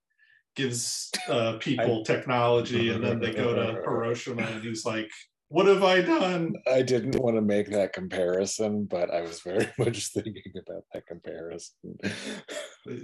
[0.57, 5.11] gives uh people technology and then they go to Hiroshima and he's like,
[5.51, 6.55] What have I done?
[6.67, 11.07] i didn't want to make that comparison but i was very much thinking about that
[11.07, 11.99] comparison.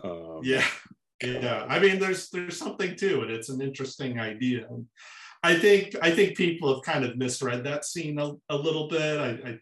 [0.03, 0.65] Um, yeah
[1.23, 1.65] yeah.
[1.69, 3.31] I mean there's there's something to it.
[3.31, 4.67] It's an interesting idea.
[5.43, 9.19] I think i think people have kind of misread that scene a, a little bit.
[9.19, 9.59] I, I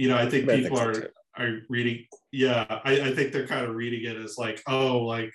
[0.00, 1.08] you know i think people are too.
[1.36, 5.30] are reading yeah I, I think they're kind of reading it as like oh like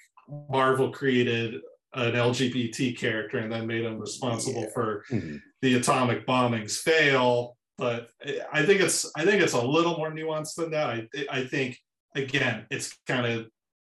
[0.49, 1.61] marvel created
[1.95, 4.73] an lgbt character and then made him responsible Yeah.
[4.73, 5.41] for Mhm.
[5.61, 8.09] the atomic bombings fail but
[8.53, 11.77] i think it's i think it's a little more nuanced than that i i think
[12.15, 13.47] again it's kind of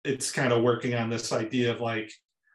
[0.04, 2.12] it's kind of working on this idea of like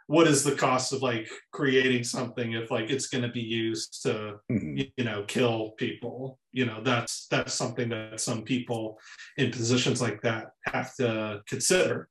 [0.09, 4.03] what is the cost of like creating something if like it's going to be used
[4.03, 4.91] to Mhm.
[4.97, 8.99] you know kill people you know that's that's something that some people
[9.37, 12.09] in positions like that have to consider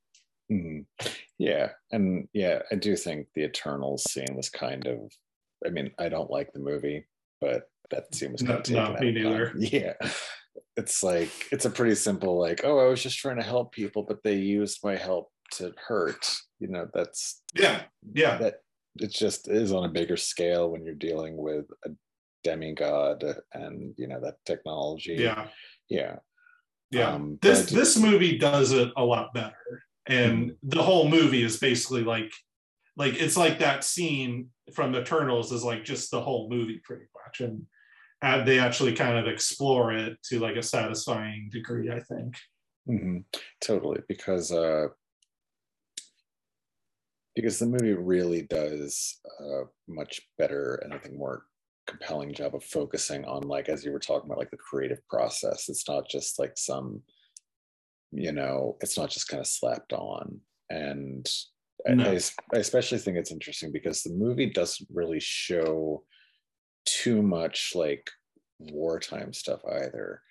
[0.51, 0.85] Mhm.
[1.37, 5.11] Yeah, and yeah, I do think the Eternals scene was kind of.
[5.65, 7.05] I mean, I don't like the movie,
[7.41, 8.57] but that scene was kind No-
[8.93, 9.67] of taken no, me.
[9.71, 9.93] Yeah,
[10.77, 14.03] it's like it's a pretty simple, like, oh, I was just trying to help people,
[14.03, 16.25] but they used my help to hurt.
[16.59, 18.61] You know, that's yeah yeah that.
[18.97, 21.89] It just is on a bigger scale when you're dealing with a
[22.45, 25.15] demigod and you know that technology.
[25.19, 25.47] yeah
[25.89, 26.15] yeah.
[26.91, 31.57] yeah Um, this this movie does it a lot better and the whole movie is
[31.57, 32.31] basically like
[32.97, 37.41] like it's like that scene from eternals is like just the whole movie pretty much.
[37.41, 37.65] And
[38.21, 42.35] uh, they actually kind of explore it to like a satisfying degree i think.
[42.87, 43.17] Hmm
[43.61, 44.87] Totally, because uh,
[47.35, 51.43] because the movie really does a much better and I think more
[51.87, 55.69] compelling job of focusing on like as you were talking about like the creative process.
[55.69, 57.01] It's not just like some,
[58.11, 60.39] you know, it's not just kind of slapped on.
[60.69, 61.25] And
[61.87, 62.11] I- No.
[62.11, 62.19] I,
[62.53, 66.03] I especially think it's interesting because the movie doesn't really show
[66.85, 68.09] too much like
[68.59, 70.21] wartime stuff either.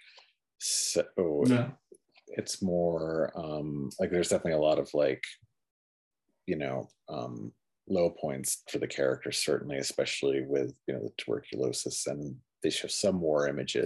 [0.58, 1.04] So
[1.46, 1.72] no
[2.28, 5.22] it's more um like there's definitely a lot of like
[6.46, 7.52] you know um
[7.86, 12.88] low points for the characters certainly especially with you know the tuberculosis and they show
[12.88, 13.84] some war images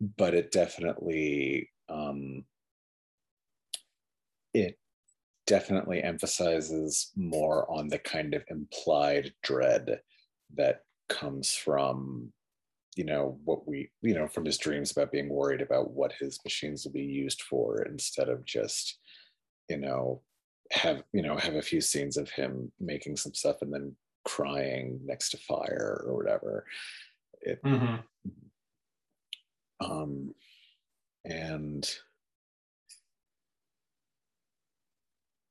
[0.00, 0.06] Yeah.
[0.16, 2.44] but it definitely um
[4.54, 4.78] it
[5.46, 10.00] definitely emphasizes more on the kind of implied dread
[10.54, 12.32] that comes from
[12.96, 16.38] you know what we you know from his dreams about being worried about what his
[16.44, 18.98] machines will be used for instead of just
[19.68, 20.22] you know
[20.72, 25.00] have you know have a few scenes of him making some stuff and then crying
[25.04, 26.64] next to fire or whatever
[27.42, 28.04] it Mhm.
[29.80, 30.34] um
[31.24, 31.88] and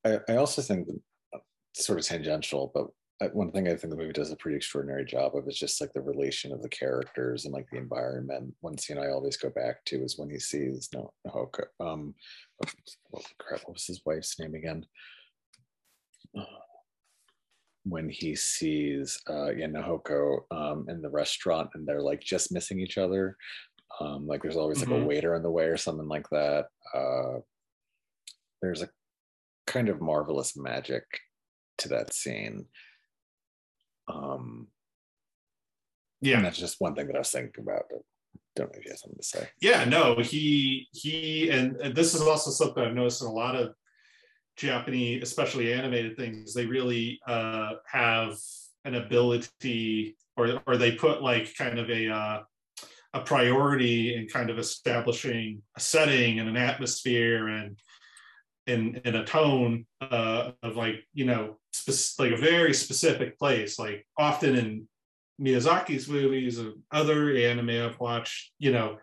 [0.06, 1.00] I, I also think that
[1.36, 1.40] uh,
[1.76, 2.88] sort of tangential, but
[3.34, 5.92] one thing I think the movie does a pretty extraordinary job of is just like
[5.92, 8.56] the relation of the characters and like the environment.
[8.62, 11.66] One scene I always go back to is when he sees no Nahoko.
[11.82, 12.16] Um,
[13.10, 14.86] what, crap, what was his wife's name again?
[16.38, 16.44] Uh,
[17.84, 22.98] when he sees uh, Nahoko um, in the restaurant and they're like just missing each
[22.98, 23.36] other.
[24.00, 25.04] Um, like there's always like Mhm.
[25.04, 26.68] a waiter in the way or something like that.
[26.94, 27.40] Uh,
[28.62, 28.90] there's a
[29.70, 31.04] kind of marvelous magic
[31.78, 32.66] to that scene.
[34.08, 34.68] Um,
[36.22, 36.42] and Yeah.
[36.42, 37.84] that's just one thing that I was thinking about.
[37.90, 38.02] But
[38.56, 39.48] don't know if you have something to say.
[39.62, 43.56] Yeah, no, he he and, and this is also something I've noticed in a lot
[43.56, 43.74] of
[44.58, 46.54] Japanese, especially animated things.
[46.54, 48.36] They really uh, have
[48.86, 52.40] an ability, or or they put like kind of a uh,
[53.14, 57.78] a priority in kind of establishing a setting and an atmosphere and
[58.70, 63.80] in in a tone uh, of like you know spec- like a very specific place.
[63.80, 64.88] Like often in
[65.42, 68.98] Miyazaki's movies and other anime I've watched, you know,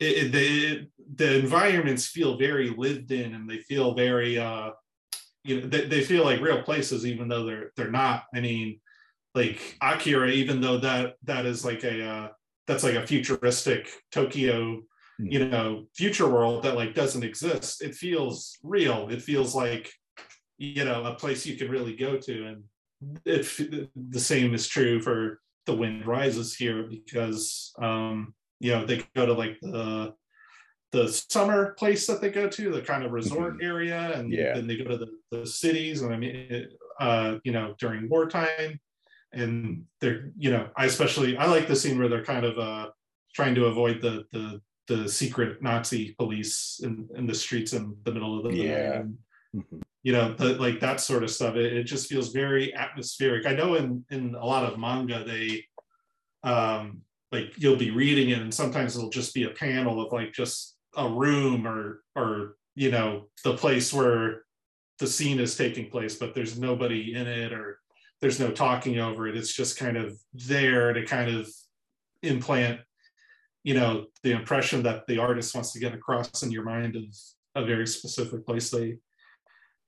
[0.00, 4.70] it, it, the the environments feel very lived in and they feel very uh
[5.44, 8.80] you know they, they feel like real places even though they're they're not i mean
[9.34, 12.28] like akira even though that that is like a uh
[12.66, 14.80] that's like a futuristic tokyo
[15.18, 17.82] you know future world that like doesn't exist.
[17.82, 19.08] It feels real.
[19.08, 19.92] It feels like
[20.58, 22.46] you know a place you can really go to.
[22.46, 22.64] And
[23.24, 29.04] it the same is true for the wind rises here because um you know they
[29.14, 30.14] go to like the
[30.92, 34.54] the summer place that they go to the kind of resort area and Yeah.
[34.54, 36.02] then they go to the, the cities.
[36.02, 38.80] And i mean it, uh you know during wartime.
[39.32, 42.90] And they're you know i especially i like the scene where they're kind of uh
[43.34, 48.12] trying to avoid the the the secret nazi police in in the streets in the
[48.12, 48.88] middle of the Yeah.
[48.88, 49.18] night and
[49.54, 49.82] Mhm.
[50.02, 53.54] you know the, like that sort of stuff it, it just feels very atmospheric i
[53.54, 55.64] know in in a lot of manga they
[56.42, 60.32] um like you'll be reading it and sometimes it'll just be a panel of like
[60.32, 64.42] just a room or or you know the place where
[64.98, 67.80] the scene is taking place but there's nobody in it or
[68.20, 71.48] there's no talking over it it's just kind of there to kind of
[72.22, 72.80] implant
[73.64, 77.04] you know the impression that the artist wants to get across in your mind of
[77.56, 78.98] a very specific place they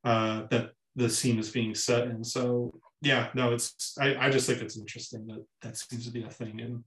[0.04, 2.24] uh, that the scene is being set in.
[2.24, 6.24] So yeah, no, it's I, I just think it's interesting that that seems to be
[6.24, 6.82] a thing in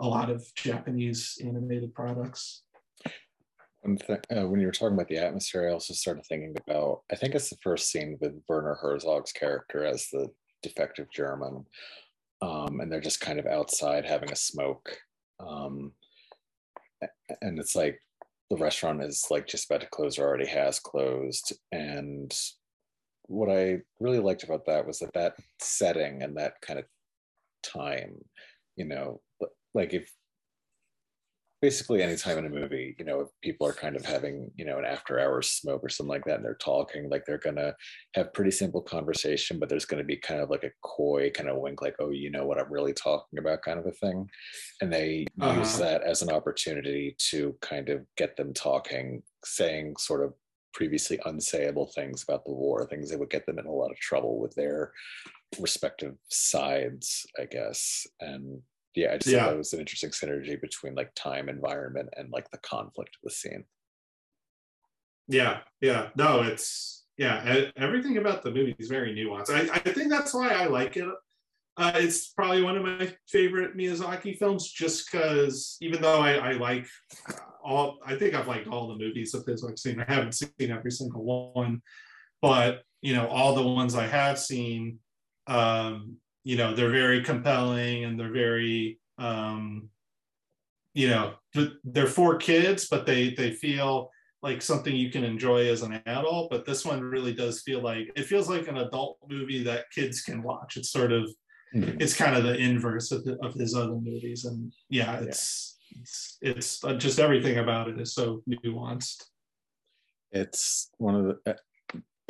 [0.00, 2.62] a lot of Japanese animated products.
[3.84, 3.98] Thing,
[4.30, 7.02] uh, when you were talking about the atmosphere, I also started thinking about.
[7.10, 10.28] I think it's the first scene with Werner Herzog's character as the
[10.62, 11.64] defective German,
[12.40, 14.96] um, and they're just kind of outside having a smoke,
[15.40, 15.92] um,
[17.40, 18.00] and it's like
[18.50, 21.52] the restaurant is like just about to close or already has closed.
[21.72, 22.32] And
[23.26, 26.84] what I really liked about that was that that setting and that kind of
[27.62, 28.16] time,
[28.76, 29.20] you know,
[29.74, 30.12] like if
[31.62, 34.78] basically anytime in a movie, you know, if people are kind of having, you know,
[34.78, 37.74] an after hours smoke or something like that, and they're talking, like they're gonna
[38.14, 41.58] have pretty simple conversation, but there's gonna be kind of like a coy kind of
[41.58, 44.28] wink, like, oh, you know what I'm really talking about, kind of a thing.
[44.80, 45.78] And they use Uh-huh.
[45.78, 50.34] that as an opportunity to kind of get them talking, saying sort of
[50.74, 53.98] previously unsayable things about the war, things that would get them in a lot of
[53.98, 54.92] trouble with their
[55.60, 58.06] respective sides, I guess.
[58.20, 58.62] And
[58.94, 59.44] yeah, I just Yeah.
[59.44, 63.20] thought it was an interesting synergy between like time, environment, and like the conflict of
[63.22, 63.64] the scene.
[65.28, 69.50] Yeah, yeah, no, it's yeah, everything about the movie is very nuanced.
[69.50, 71.08] I, I think that's why I like it.
[71.76, 76.52] Uh, it's probably one of my favorite Miyazaki films, just because even though I, I
[76.52, 76.86] like
[77.28, 77.32] uh,
[77.64, 80.00] all, I think I've liked all the movies of his I've seen.
[80.00, 81.80] I haven't seen every single one,
[82.42, 84.98] but you know, all the ones I have seen,
[85.46, 89.88] um, you know, they're very compelling and they're very, um,
[90.94, 91.34] you know,
[91.84, 94.10] they're for kids, but they they feel
[94.42, 96.50] like something you can enjoy as an adult.
[96.50, 100.22] But this one really does feel like it feels like an adult movie that kids
[100.22, 100.76] can watch.
[100.76, 101.30] It's sort of
[101.74, 106.38] it's kind of the inverse of, the, of his other movies and yeah it's it's,
[106.40, 109.24] it's uh, just everything about it is so nuanced
[110.30, 111.56] It's one of the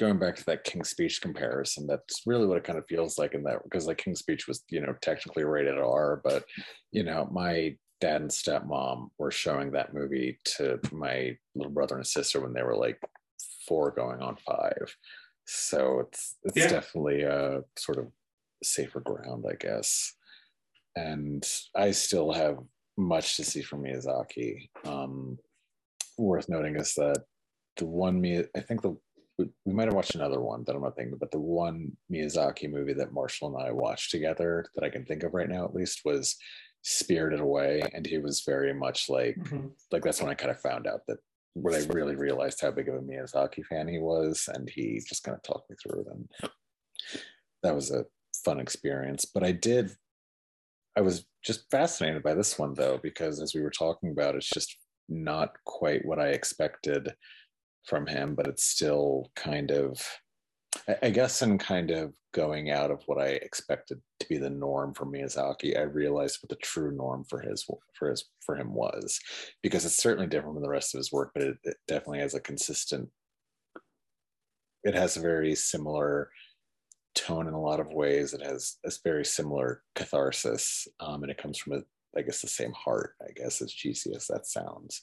[0.03, 1.87] going back to that King's Speech comparison.
[1.87, 4.65] That's really what it kind of feels like in that because like King's Speech was
[4.69, 6.45] you know technically rated R, but
[6.91, 12.07] you know my dad and stepmom were showing that movie to my little brother and
[12.07, 12.99] sister when they were like
[13.69, 14.97] four going on five.
[15.47, 16.69] So it's it's Yeah.
[16.69, 18.09] definitely a sort of
[18.65, 20.15] safer ground, I guess.
[20.97, 22.59] And I still have
[22.99, 24.69] much to see from Miyazaki.
[24.85, 25.39] Um,
[26.19, 27.23] worth noting is that
[27.77, 28.97] the one me I think the
[29.39, 32.71] we, we might have watched another one that I'm not thinking, but the one Miyazaki
[32.71, 35.75] movie that Marshall and I watched together that I can think of right now, at
[35.75, 36.37] least, was
[36.83, 39.73] Spirited Away, and he was very much like Mhm.
[39.93, 41.19] like that's when I kind of found out that
[41.55, 45.23] when I really realized how big of a Miyazaki fan he was, and he just
[45.23, 46.29] kind of talked me through it, and
[47.63, 48.05] that was a
[48.45, 49.25] fun experience.
[49.25, 49.93] But I did,
[50.97, 54.51] I was just fascinated by this one though, because as we were talking about, it's
[54.51, 54.77] just
[55.09, 57.15] not quite what I expected
[57.85, 60.01] from him, but it's still kind of,
[61.03, 64.95] I- guess, in kind of going out of what I expected to be the norm
[64.95, 67.67] for Miyazaki, I realized what the true norm for his
[67.99, 69.21] for his for him was,
[69.63, 72.35] because it's certainly different from the rest of his work, but it, it definitely has
[72.35, 73.11] a consistent.
[74.85, 76.31] It has a very similar
[77.15, 78.33] tone in a lot of ways.
[78.33, 81.83] It has a very similar catharsis, um, and it comes from a,
[82.19, 83.15] I guess, the same heart.
[83.23, 85.03] I guess as cheesy as that sounds.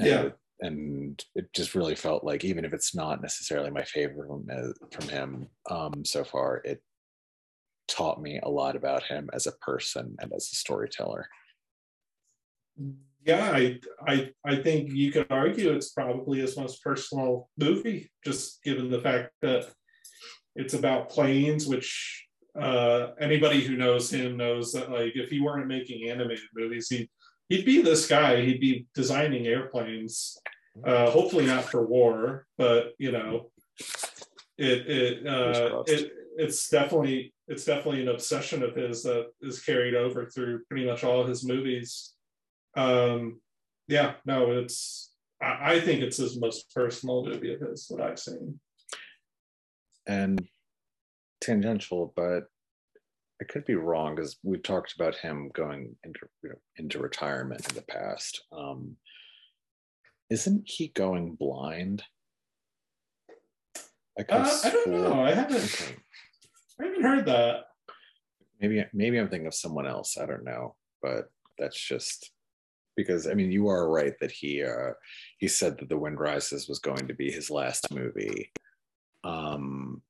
[0.00, 0.22] And Yeah.
[0.24, 4.46] it- and it just really felt like even if it's not necessarily my favorite from,
[4.50, 6.82] uh, him um, so far, it
[7.88, 11.26] taught me a lot about him as a person and as a storyteller.
[13.24, 18.62] Yeah, I, I I think you could argue it's probably his most personal movie, just
[18.62, 19.70] given the fact that
[20.56, 22.26] it's about planes, which
[22.60, 27.08] uh, anybody who knows him knows that like if he weren't making animated movies, he'd
[27.48, 28.42] he'd be this guy.
[28.42, 30.38] He'd be designing airplanes.
[30.84, 33.50] Uh, hopefully not for war, but you know,
[34.58, 39.94] it it uh, it it's definitely it's definitely an obsession of his that is carried
[39.94, 42.14] over through pretty much all his movies.
[42.76, 43.40] Um,
[43.86, 48.18] yeah, no, it's I, I think it's his most personal movie of his that I've
[48.18, 48.58] seen.
[50.06, 50.46] and
[51.40, 52.44] tangential, but
[53.44, 57.68] I could be wrong because we've talked about him going into you know, into retirement
[57.68, 58.42] in the past.
[58.52, 58.96] Um,
[60.30, 62.02] isn't he going blind?
[64.18, 65.24] I, Uh, I don't know.
[65.24, 65.96] I haven't Okay.
[66.80, 67.64] I haven't heard that.
[68.60, 70.16] Maybe maybe I'm thinking of someone else.
[70.16, 72.30] I don't know, but that's just
[72.96, 74.92] because I mean you are right that he uh,
[75.38, 78.52] he said that The Wind Rises was going to be his last movie.
[79.22, 80.00] Um,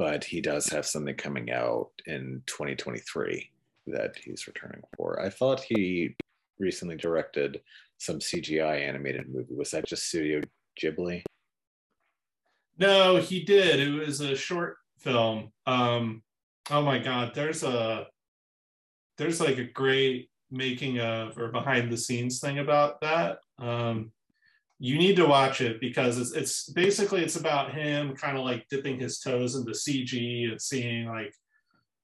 [0.00, 3.50] but he does have something coming out in 2023
[3.88, 5.20] that he's returning for.
[5.20, 6.16] I thought he
[6.58, 7.60] recently directed
[7.98, 9.54] some CGI animated movie.
[9.54, 10.40] Was that just Studio
[10.82, 11.22] Ghibli?
[12.78, 13.78] No, he did.
[13.78, 15.52] It was a short film.
[15.66, 16.22] Um,
[16.70, 18.06] oh my god, there's a
[19.18, 23.40] there's like a great making of or behind the scenes thing about that.
[23.58, 24.12] Um,
[24.82, 28.66] you need to watch it because it's it's basically it's about him kind of like
[28.70, 31.32] dipping his toes into CG and seeing like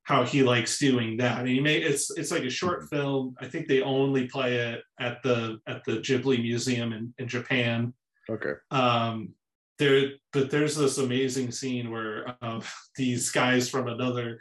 [0.04, 1.38] how he likes doing that.
[1.40, 3.34] And he made it's it's like a short film.
[3.40, 7.92] I think they only play it at the at the Ghibli Museum in, in Japan
[8.28, 8.54] Okay.
[8.72, 9.30] um
[9.78, 12.60] there but there's this amazing scene where um,
[12.96, 14.40] these guys from another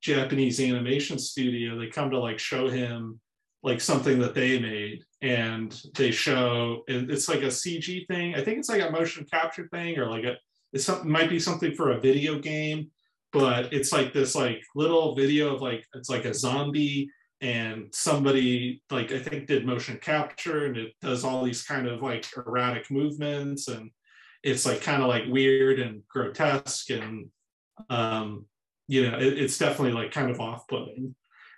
[0.00, 3.20] japanese animation studio they come to like show him
[3.62, 8.34] like something that they made and they show and it's like a cg thing.
[8.34, 10.36] I think it's like a motion capture thing or like a
[10.72, 12.90] it's something might be something for a video game
[13.32, 18.82] but it's like this like little video of like it's like a zombie and somebody
[18.90, 22.90] like i think did motion capture and it does all these kind of like erratic
[22.90, 23.90] movements and
[24.42, 27.28] it's like kind of like weird and grotesque and
[27.88, 28.46] um
[28.88, 31.14] you know it, it's definitely like kind of off-putting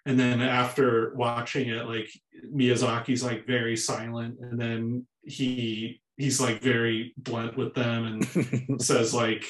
[0.06, 2.08] and then after watching it like
[2.54, 9.14] miyazaki's like very silent and then he he's like very blunt with them and says
[9.14, 9.46] like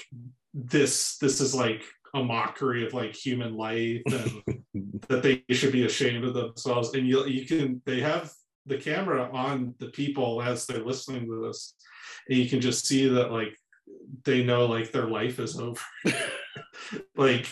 [0.55, 1.83] this this is like
[2.15, 4.43] a mockery of like human life and
[5.09, 6.95] that they should be ashamed of themselves.
[6.95, 8.31] And you you can they have
[8.67, 11.75] the camera on the people as they're listening to this
[12.29, 13.57] and you can just see that like
[14.25, 15.81] they know like their life is over.
[17.17, 17.47] Like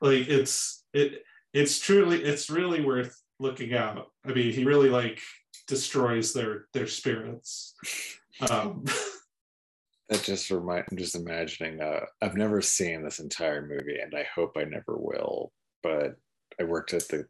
[0.00, 1.22] like it's it
[1.54, 4.08] it's truly it's really worth looking out.
[4.26, 5.20] I mean he really like
[5.66, 7.74] destroys their their spirits.
[8.50, 8.84] Um
[10.08, 14.26] that just remind I'm just imagining uh I've never seen this entire movie and I
[14.34, 15.52] hope I never will,
[15.82, 16.16] but
[16.60, 17.26] I worked at the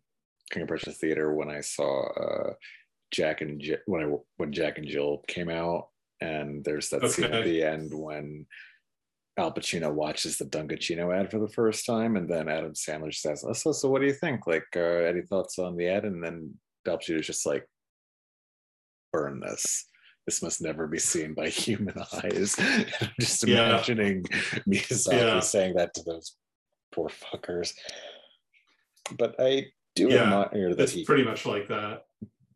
[0.51, 2.55] King of Prussia Theater when I saw uh
[3.11, 5.89] Jack and Jill when I when Jack and Jill came out
[6.21, 8.47] and there's that scene at the end when
[9.37, 13.45] Al Pacino watches the Dunkaccino ad for the first time and then Adam Sandler says,
[13.47, 14.47] oh, so, so what do you think?
[14.47, 16.05] Like uh, any thoughts on the ad?
[16.05, 16.55] And then
[16.87, 17.67] Dopsy was just like,
[19.13, 19.87] burn this.
[20.27, 22.55] This must never be seen by human eyes.
[22.59, 22.87] I'm
[23.21, 23.71] just Yeah.
[23.71, 24.23] imagining
[24.69, 25.41] Miyazaki Yeah.
[25.41, 26.37] saying that to those
[26.93, 27.75] poor fuckers.
[29.19, 29.67] But I
[29.97, 32.05] do Yeah, admire that It's he pretty much like that.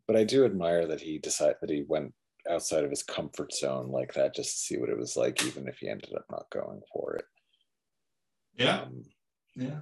[0.07, 2.13] but I do admire that he decided that he went
[2.49, 5.67] outside of his comfort zone like that just to see what it was like, even
[5.67, 7.25] if he ended up not going for it.
[8.55, 8.81] Yeah.
[8.81, 9.03] Um,
[9.55, 9.79] Yeah.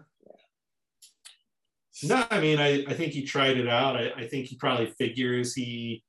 [2.03, 3.95] No, I mean, I, I think he tried it out.
[3.95, 6.03] I, I think he probably figures he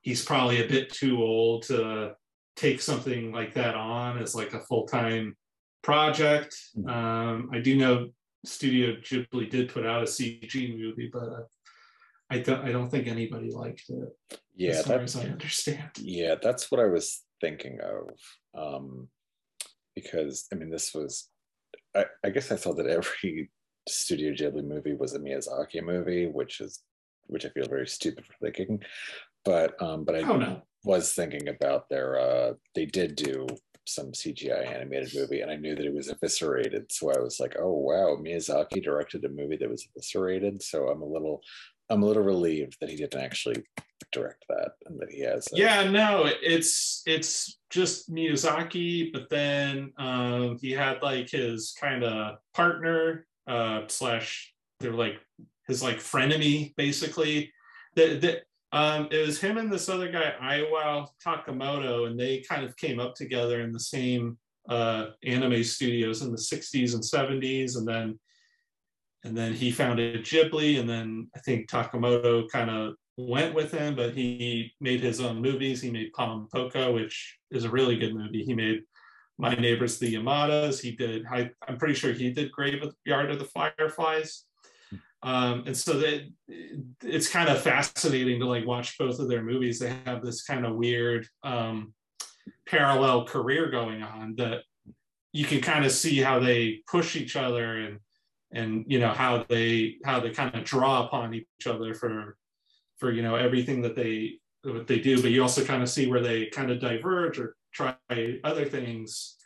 [0.00, 2.14] he's probably a bit too old to
[2.54, 5.36] take something like that on as like a full time
[5.82, 6.56] project.
[6.78, 6.90] Mhm.
[6.90, 8.08] Um, I do know
[8.44, 11.42] Studio Ghibli did put out a CG movie, but uh,
[12.30, 14.38] I don't I don't think anybody liked it.
[14.56, 15.90] yeah, as far that, as I understand.
[15.98, 18.08] yeah, that's what I was thinking of.
[18.60, 19.08] Um,
[19.94, 21.28] because I mean, this was,
[21.94, 23.50] I, I guess I thought that every
[23.88, 26.82] Studio Ghibli movie was a Miyazaki movie, which is,
[27.28, 28.82] which I feel very stupid for thinking.
[29.44, 30.62] But, um, but I Oh no.
[30.84, 33.46] was thinking about their uh they did do
[33.86, 36.90] some CGI animated movie and I knew that it was eviscerated.
[36.90, 40.60] So I was like, oh wow, Miyazaki directed a movie that was eviscerated.
[40.62, 41.40] So I'm a little
[41.90, 43.64] I'm a little relieved that he didn't actually
[44.12, 49.92] direct that and that he has a- Yeah, no, it's it's just Miyazaki, but then
[49.98, 55.20] um, he had like his kind of partner uh, slash they're like
[55.66, 57.52] his like frenemy basically.
[57.94, 62.64] That that um, it was him and this other guy Iwao Takamoto, and they kind
[62.64, 64.36] of came up together in the same
[64.68, 68.18] uh, anime studios in the '60s and '70s, and then
[69.26, 73.96] and then he founded Ghibli, and then I think Takamoto kind of went with him,
[73.96, 75.82] but he made his own movies.
[75.82, 78.44] He made Pom Poko, which is a really good movie.
[78.44, 78.82] He made
[79.36, 80.80] My Neighbors the Yamadas.
[80.80, 84.44] He did, I, I'm pretty sure he did Graveyard of the Fireflies.
[85.22, 86.28] Um, and so that
[87.02, 89.80] it's kind of fascinating to like watch both of their movies.
[89.80, 91.94] They have this kind of weird um,
[92.68, 94.62] parallel career going on that
[95.32, 97.98] you can kind of see how they push each other and
[98.52, 102.36] and you know how they how they kind of draw upon each other for
[102.98, 105.20] for you know everything that they what they do.
[105.20, 107.96] But you also kind of see where they kind of diverge or try
[108.44, 109.36] other things.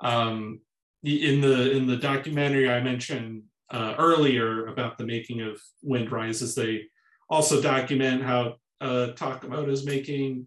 [0.00, 0.60] Um
[1.02, 6.54] in the in the documentary i mentioned uh, earlier about the making of wind rises
[6.54, 6.82] they
[7.30, 10.46] also document how uh takamoto is making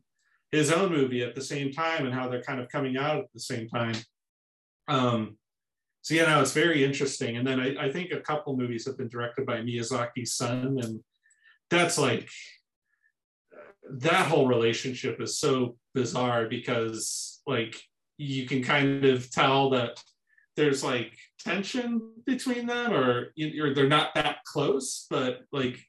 [0.53, 3.33] his own movie at the same time and how they're kind of coming out at
[3.33, 3.95] the same time.
[4.87, 5.37] Um
[6.03, 7.37] so you know it's very interesting.
[7.37, 10.99] And then I, I think a couple movies have been directed by miyazaki's son and
[11.69, 12.29] that's like
[13.89, 17.81] that whole relationship is so bizarre because like
[18.17, 20.01] you can kind of tell that
[20.55, 25.79] there's like tension between them or, or they're not that close but like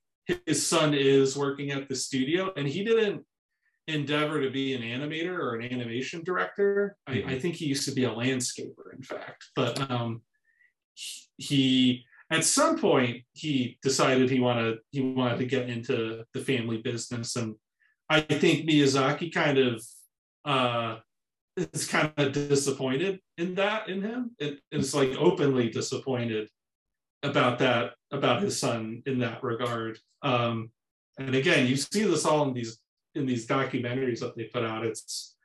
[0.47, 3.25] his son is working at the studio and he didn't
[3.87, 6.97] endeavor to be an animator or an animation director.
[7.07, 9.45] I, I think he used to be a landscaper in fact.
[9.55, 10.23] But um
[11.37, 16.79] he at some point he decided he wanted he wanted to get into the family
[16.79, 17.37] business.
[17.37, 17.57] And
[18.11, 19.85] i think miyazaki kind of
[20.45, 20.97] uh
[21.57, 24.31] is kind of disappointed in that in him.
[24.39, 26.49] It is like openly disappointed
[27.23, 29.99] about that about his son in that regard.
[30.23, 30.71] Um
[31.19, 32.79] and again you see this all in these
[33.15, 35.37] in these documentaries that they put out it's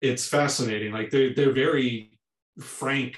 [0.00, 0.92] it's fascinating.
[0.92, 2.18] Like they're they're very
[2.60, 3.16] frank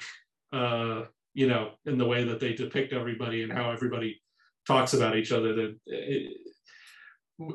[0.51, 1.03] uh
[1.35, 4.19] you know in the way that they depict everybody and how everybody
[4.65, 5.53] talks about each other.
[5.53, 5.77] That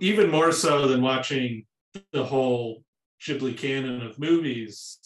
[0.00, 1.66] even more so than watching
[2.12, 2.84] the whole
[3.20, 4.98] Ghibli canon of movies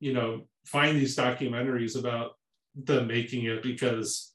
[0.00, 2.32] you know find these documentaries about
[2.74, 4.32] them making it because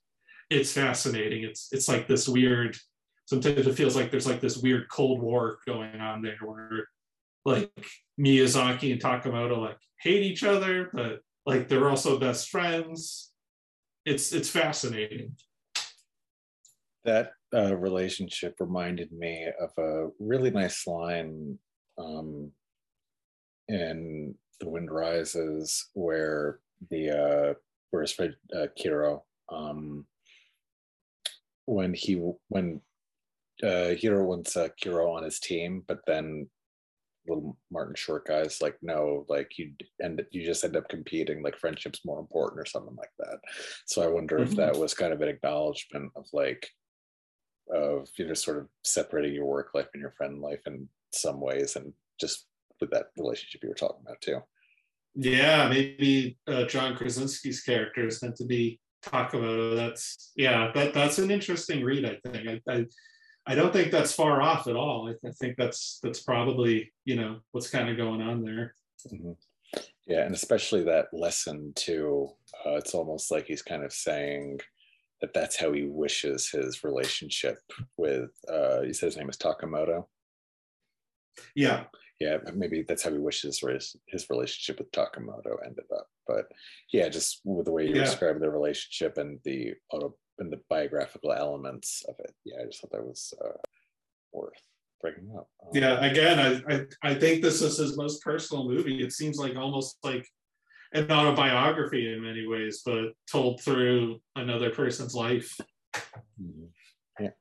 [0.50, 1.44] it's fascinating.
[1.44, 2.78] It's it's like this weird
[3.28, 6.88] sometimes it feels like there's like this weird cold war going on there where
[7.46, 7.72] like
[8.20, 13.32] Miyazaki and Takamoto like hate each other but like they're also best friends.
[14.06, 15.36] It's it's fascinating.
[17.06, 21.58] That uh, relationship reminded me of a really nice line
[21.98, 22.52] um,
[23.70, 26.60] in The Wind Rises where
[26.90, 27.54] the uh,
[27.92, 30.06] where his friend uh, Kiro um,
[31.66, 32.82] when he when
[33.64, 36.50] uh, Hiro wants uh, Kiro on his team, but then
[37.28, 41.44] little Martin Short guys like no, like you end you just end up competing.
[41.44, 43.40] Like friendship's more important or something like that.
[43.86, 44.56] So I wonder if Mhm.
[44.58, 46.70] that was kind of an acknowledgement of like
[47.74, 51.42] of you know sort of separating your work life and your friend life in some
[51.42, 52.48] ways, and just
[52.80, 54.40] with that relationship you were talking about too.
[55.16, 61.18] yeah maybe uh, John Krasinski's character is meant to be Takamoto that's yeah that that's
[61.20, 62.86] an interesting read I think I, I
[63.48, 65.10] I don't think that's far off at all.
[65.10, 68.76] I, I think that's that's probably you know what's kind of going on there.
[69.12, 69.36] Mhm.
[70.06, 72.30] Yeah, and especially that lesson too.
[72.66, 74.60] Uh, it's almost like he's kind of saying
[75.22, 77.60] that that's how he wishes his relationship
[77.98, 78.30] with.
[78.48, 80.06] Uh, he said his name is Takamoto.
[81.56, 81.86] Yeah,
[82.20, 86.08] Yeah, maybe that's how he wishes his his relationship with Takamoto ended up.
[86.26, 86.46] But
[86.92, 88.04] yeah, just with the way you Yeah.
[88.06, 92.34] described the relationship and the auto and the biographical elements of it.
[92.46, 93.58] Yeah, I just thought that was uh,
[94.32, 94.62] worth
[95.02, 95.50] bringing up.
[95.64, 96.04] Um, yeah.
[96.04, 99.02] Again, I, I I think this is his most personal movie.
[99.02, 100.28] It seems like almost like
[100.94, 105.58] an autobiography in many ways, but told through another person's life.
[106.42, 106.70] Mhm.
[107.20, 107.32] Yeah.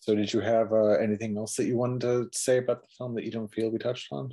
[0.00, 3.14] So, did you have uh, anything else that you wanted to say about the film
[3.14, 4.32] that you don't feel we touched on?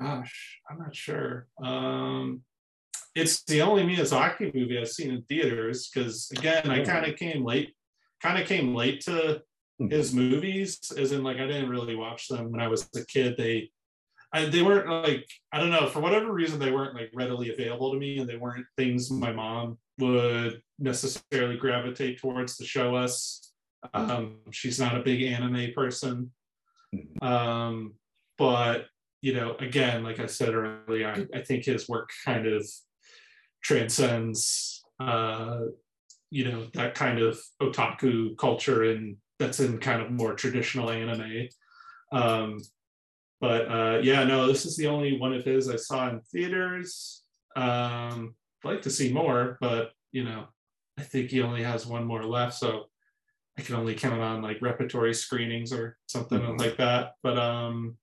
[0.00, 1.46] Gosh, I'm not sure.
[1.62, 2.42] Um,
[3.14, 7.44] it's the only Miyazaki movie I've seen in theaters because again, I kind of came
[7.44, 7.74] late,
[8.22, 9.42] kind of came late to
[9.88, 13.36] his movies, as in like I didn't really watch them when I was a kid.
[13.36, 13.70] They,
[14.32, 17.92] I, they weren't like I don't know for whatever reason they weren't like readily available
[17.92, 23.52] to me, and they weren't things my mom would necessarily gravitate towards to show us.
[23.94, 26.32] Um, she's not a big anime person,
[26.94, 27.22] Mhm.
[27.22, 27.94] um,
[28.38, 28.86] but
[29.22, 32.66] you know, again, like I said earlier, I, I think his work kind of
[33.62, 35.60] transcends, uh,
[36.30, 41.48] you know, that kind of otaku culture and that's in kind of more traditional anime.
[42.12, 42.58] Um,
[43.40, 47.24] but uh, yeah, no, this is the only one of his I saw in theaters.
[47.56, 48.34] Um,
[48.64, 50.46] I'd like to see more, but you know,
[50.98, 52.84] I think he only has one more left, so
[53.58, 56.58] I can only count on like repertory screenings or something Mhm.
[56.58, 57.14] like that.
[57.22, 57.96] But um,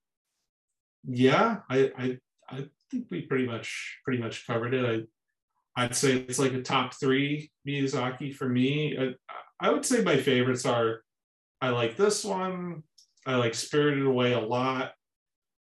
[1.07, 5.07] yeah, I, I I think we pretty much pretty much covered it.
[5.77, 8.97] I'd say it's like a top three Miyazaki for me.
[8.99, 9.13] I,
[9.59, 11.01] I would say my favorites are
[11.61, 12.83] I like this one.
[13.25, 14.91] I like Spirited Away a lot.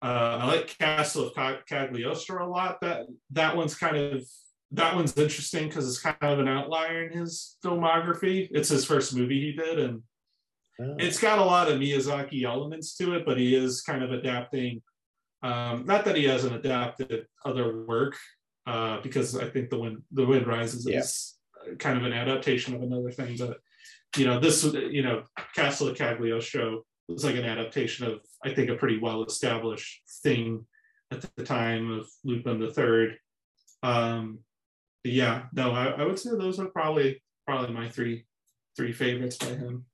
[0.01, 2.81] Uh, I like Castle of Cagliostro a lot.
[2.81, 4.25] That that one's kind of
[4.73, 8.49] that one's interesting because it's kind of an outlier in his filmography.
[8.51, 10.03] It's his first movie he did, and
[10.81, 14.13] Oh, it's got a lot of Miyazaki elements to it, but he is kind of
[14.13, 14.83] adapting.
[15.43, 18.17] Um, not that he hasn't adapted other work,
[18.69, 20.99] uh, because I think the wind the wind rises Yeah.
[20.99, 21.39] is
[21.79, 23.37] kind of an adaptation of another thing.
[23.39, 23.59] But
[24.17, 28.69] you know, this you know, Castle of Cagliostro was like an adaptation of I think
[28.69, 30.67] a pretty well established thing
[31.11, 33.17] at the time of Lupin the Third.
[33.83, 34.41] Um,
[35.03, 38.27] yeah, no, I, I would say those are probably probably my three
[38.77, 39.87] three favorites by him.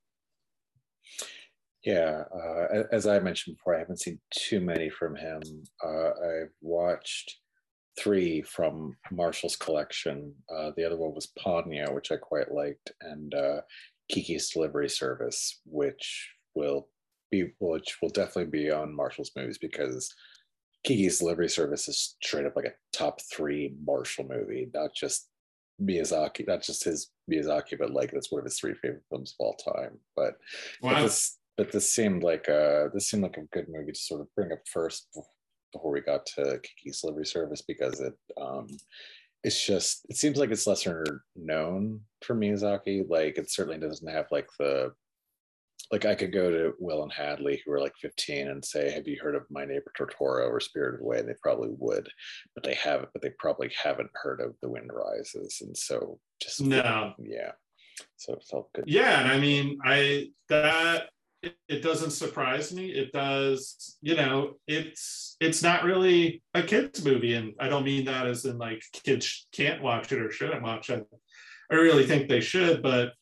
[1.84, 5.42] Yeah, uh, as I mentioned before, I haven't seen too many from him.
[5.84, 7.36] Uh, I've watched
[7.98, 10.34] three from Marshall's collection.
[10.54, 13.60] Uh, the other one was Ponyo, which I quite liked, and uh,
[14.10, 16.88] Kiki's Delivery Service, which will
[17.30, 20.12] be which will definitely be on Marshall's movies because
[20.84, 25.28] Kiki's Delivery Service is straight up like a top three Marshall movie, not just
[25.82, 29.44] Miyazaki, not just his Miyazaki, but like that's one of his three favorite films of
[29.44, 29.98] all time.
[30.14, 30.34] But
[30.82, 34.20] but this but this seemed like a this seemed like a good movie to sort
[34.20, 35.08] of bring up first
[35.74, 38.66] before we got to Kiki's Delivery Service because it um
[39.42, 43.08] it's just it seems like it's lesser known for Miyazaki.
[43.08, 44.92] Like it certainly doesn't have like the
[45.92, 49.06] like I could go to Will and Hadley who are like 15 and say, Have
[49.06, 51.18] you heard of My Neighbor Totoro or Spirited Away?
[51.18, 52.08] And they probably would,
[52.54, 55.58] but they haven't, but they probably haven't heard of The Wind Rises.
[55.60, 57.12] And so just No.
[57.18, 57.52] yeah.
[58.16, 58.84] So it felt good.
[58.86, 61.10] Yeah, and I mean, I that
[61.44, 62.86] it, it doesn't surprise me.
[62.86, 68.04] It does, you know, it's it's not really a kids movie, and I don't mean
[68.06, 71.04] that as in like kids can't watch it or shouldn't watch it.
[71.70, 73.12] I really think they should, but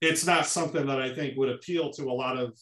[0.00, 2.52] it's not something that I think would appeal to a lot of,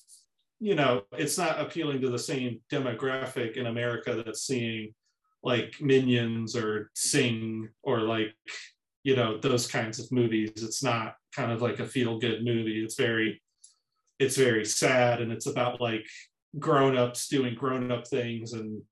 [0.60, 4.94] you know, it's not appealing to the same demographic in America that's seeing
[5.42, 8.34] like Minions or Sing or like
[9.04, 12.82] you know those kinds of movies it's not kind of like a feel good movie
[12.82, 13.40] it's very
[14.18, 16.06] it's very sad and it's about like
[16.58, 18.82] grown-ups doing grown-up things and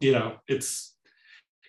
[0.00, 0.96] you know it's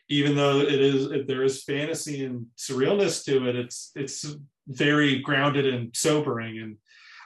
[0.09, 4.35] even though it is there is fantasy and surrealness to it it's it's
[4.69, 6.59] very grounded and sobering.
[6.59, 6.77] And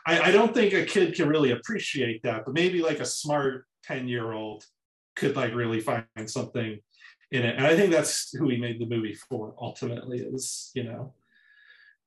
[0.08, 3.66] I, I don't think a kid can really appreciate that but maybe like a smart
[3.84, 4.66] 10 year old
[5.16, 6.80] could like really find something
[7.32, 7.56] in it.
[7.56, 11.14] And i think that's who he made the movie for ultimately is you know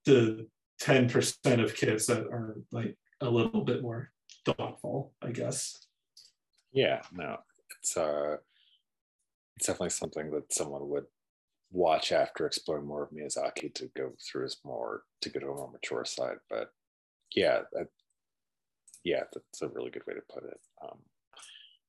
[0.05, 0.47] the
[0.83, 4.11] 10% of kids that are like a little bit more
[4.45, 5.87] thoughtful i guess
[6.73, 7.39] Yeah, no,
[7.79, 8.37] it's uh,
[9.57, 11.07] it's definitely something that someone would
[11.73, 15.55] watch after exploring more of Miyazaki to go through his more to go to a
[15.55, 16.37] more mature side.
[16.51, 16.69] But
[17.35, 17.89] yeah, that,
[19.05, 20.61] yeah, that's a really good way to put it.
[20.83, 20.99] Um,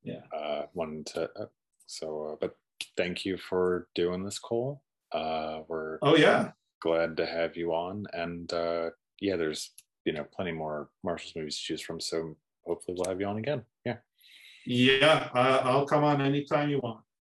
[0.04, 0.24] Yeah.
[0.32, 1.48] Uh, wanted to uh,
[1.86, 2.56] so, uh, but
[2.96, 4.82] thank you for doing this, Cole.
[5.12, 6.52] Uh, we're Oh yeah.
[6.82, 9.74] glad to have you on, and uh, yeah, there's
[10.08, 12.00] you know plenty more Marshall's movies to choose from.
[12.00, 13.64] So hopefully we'll have you on again.
[13.86, 13.98] Yeah.
[14.66, 15.30] Yeah.
[15.36, 17.02] Uh, I'll come on anytime you want.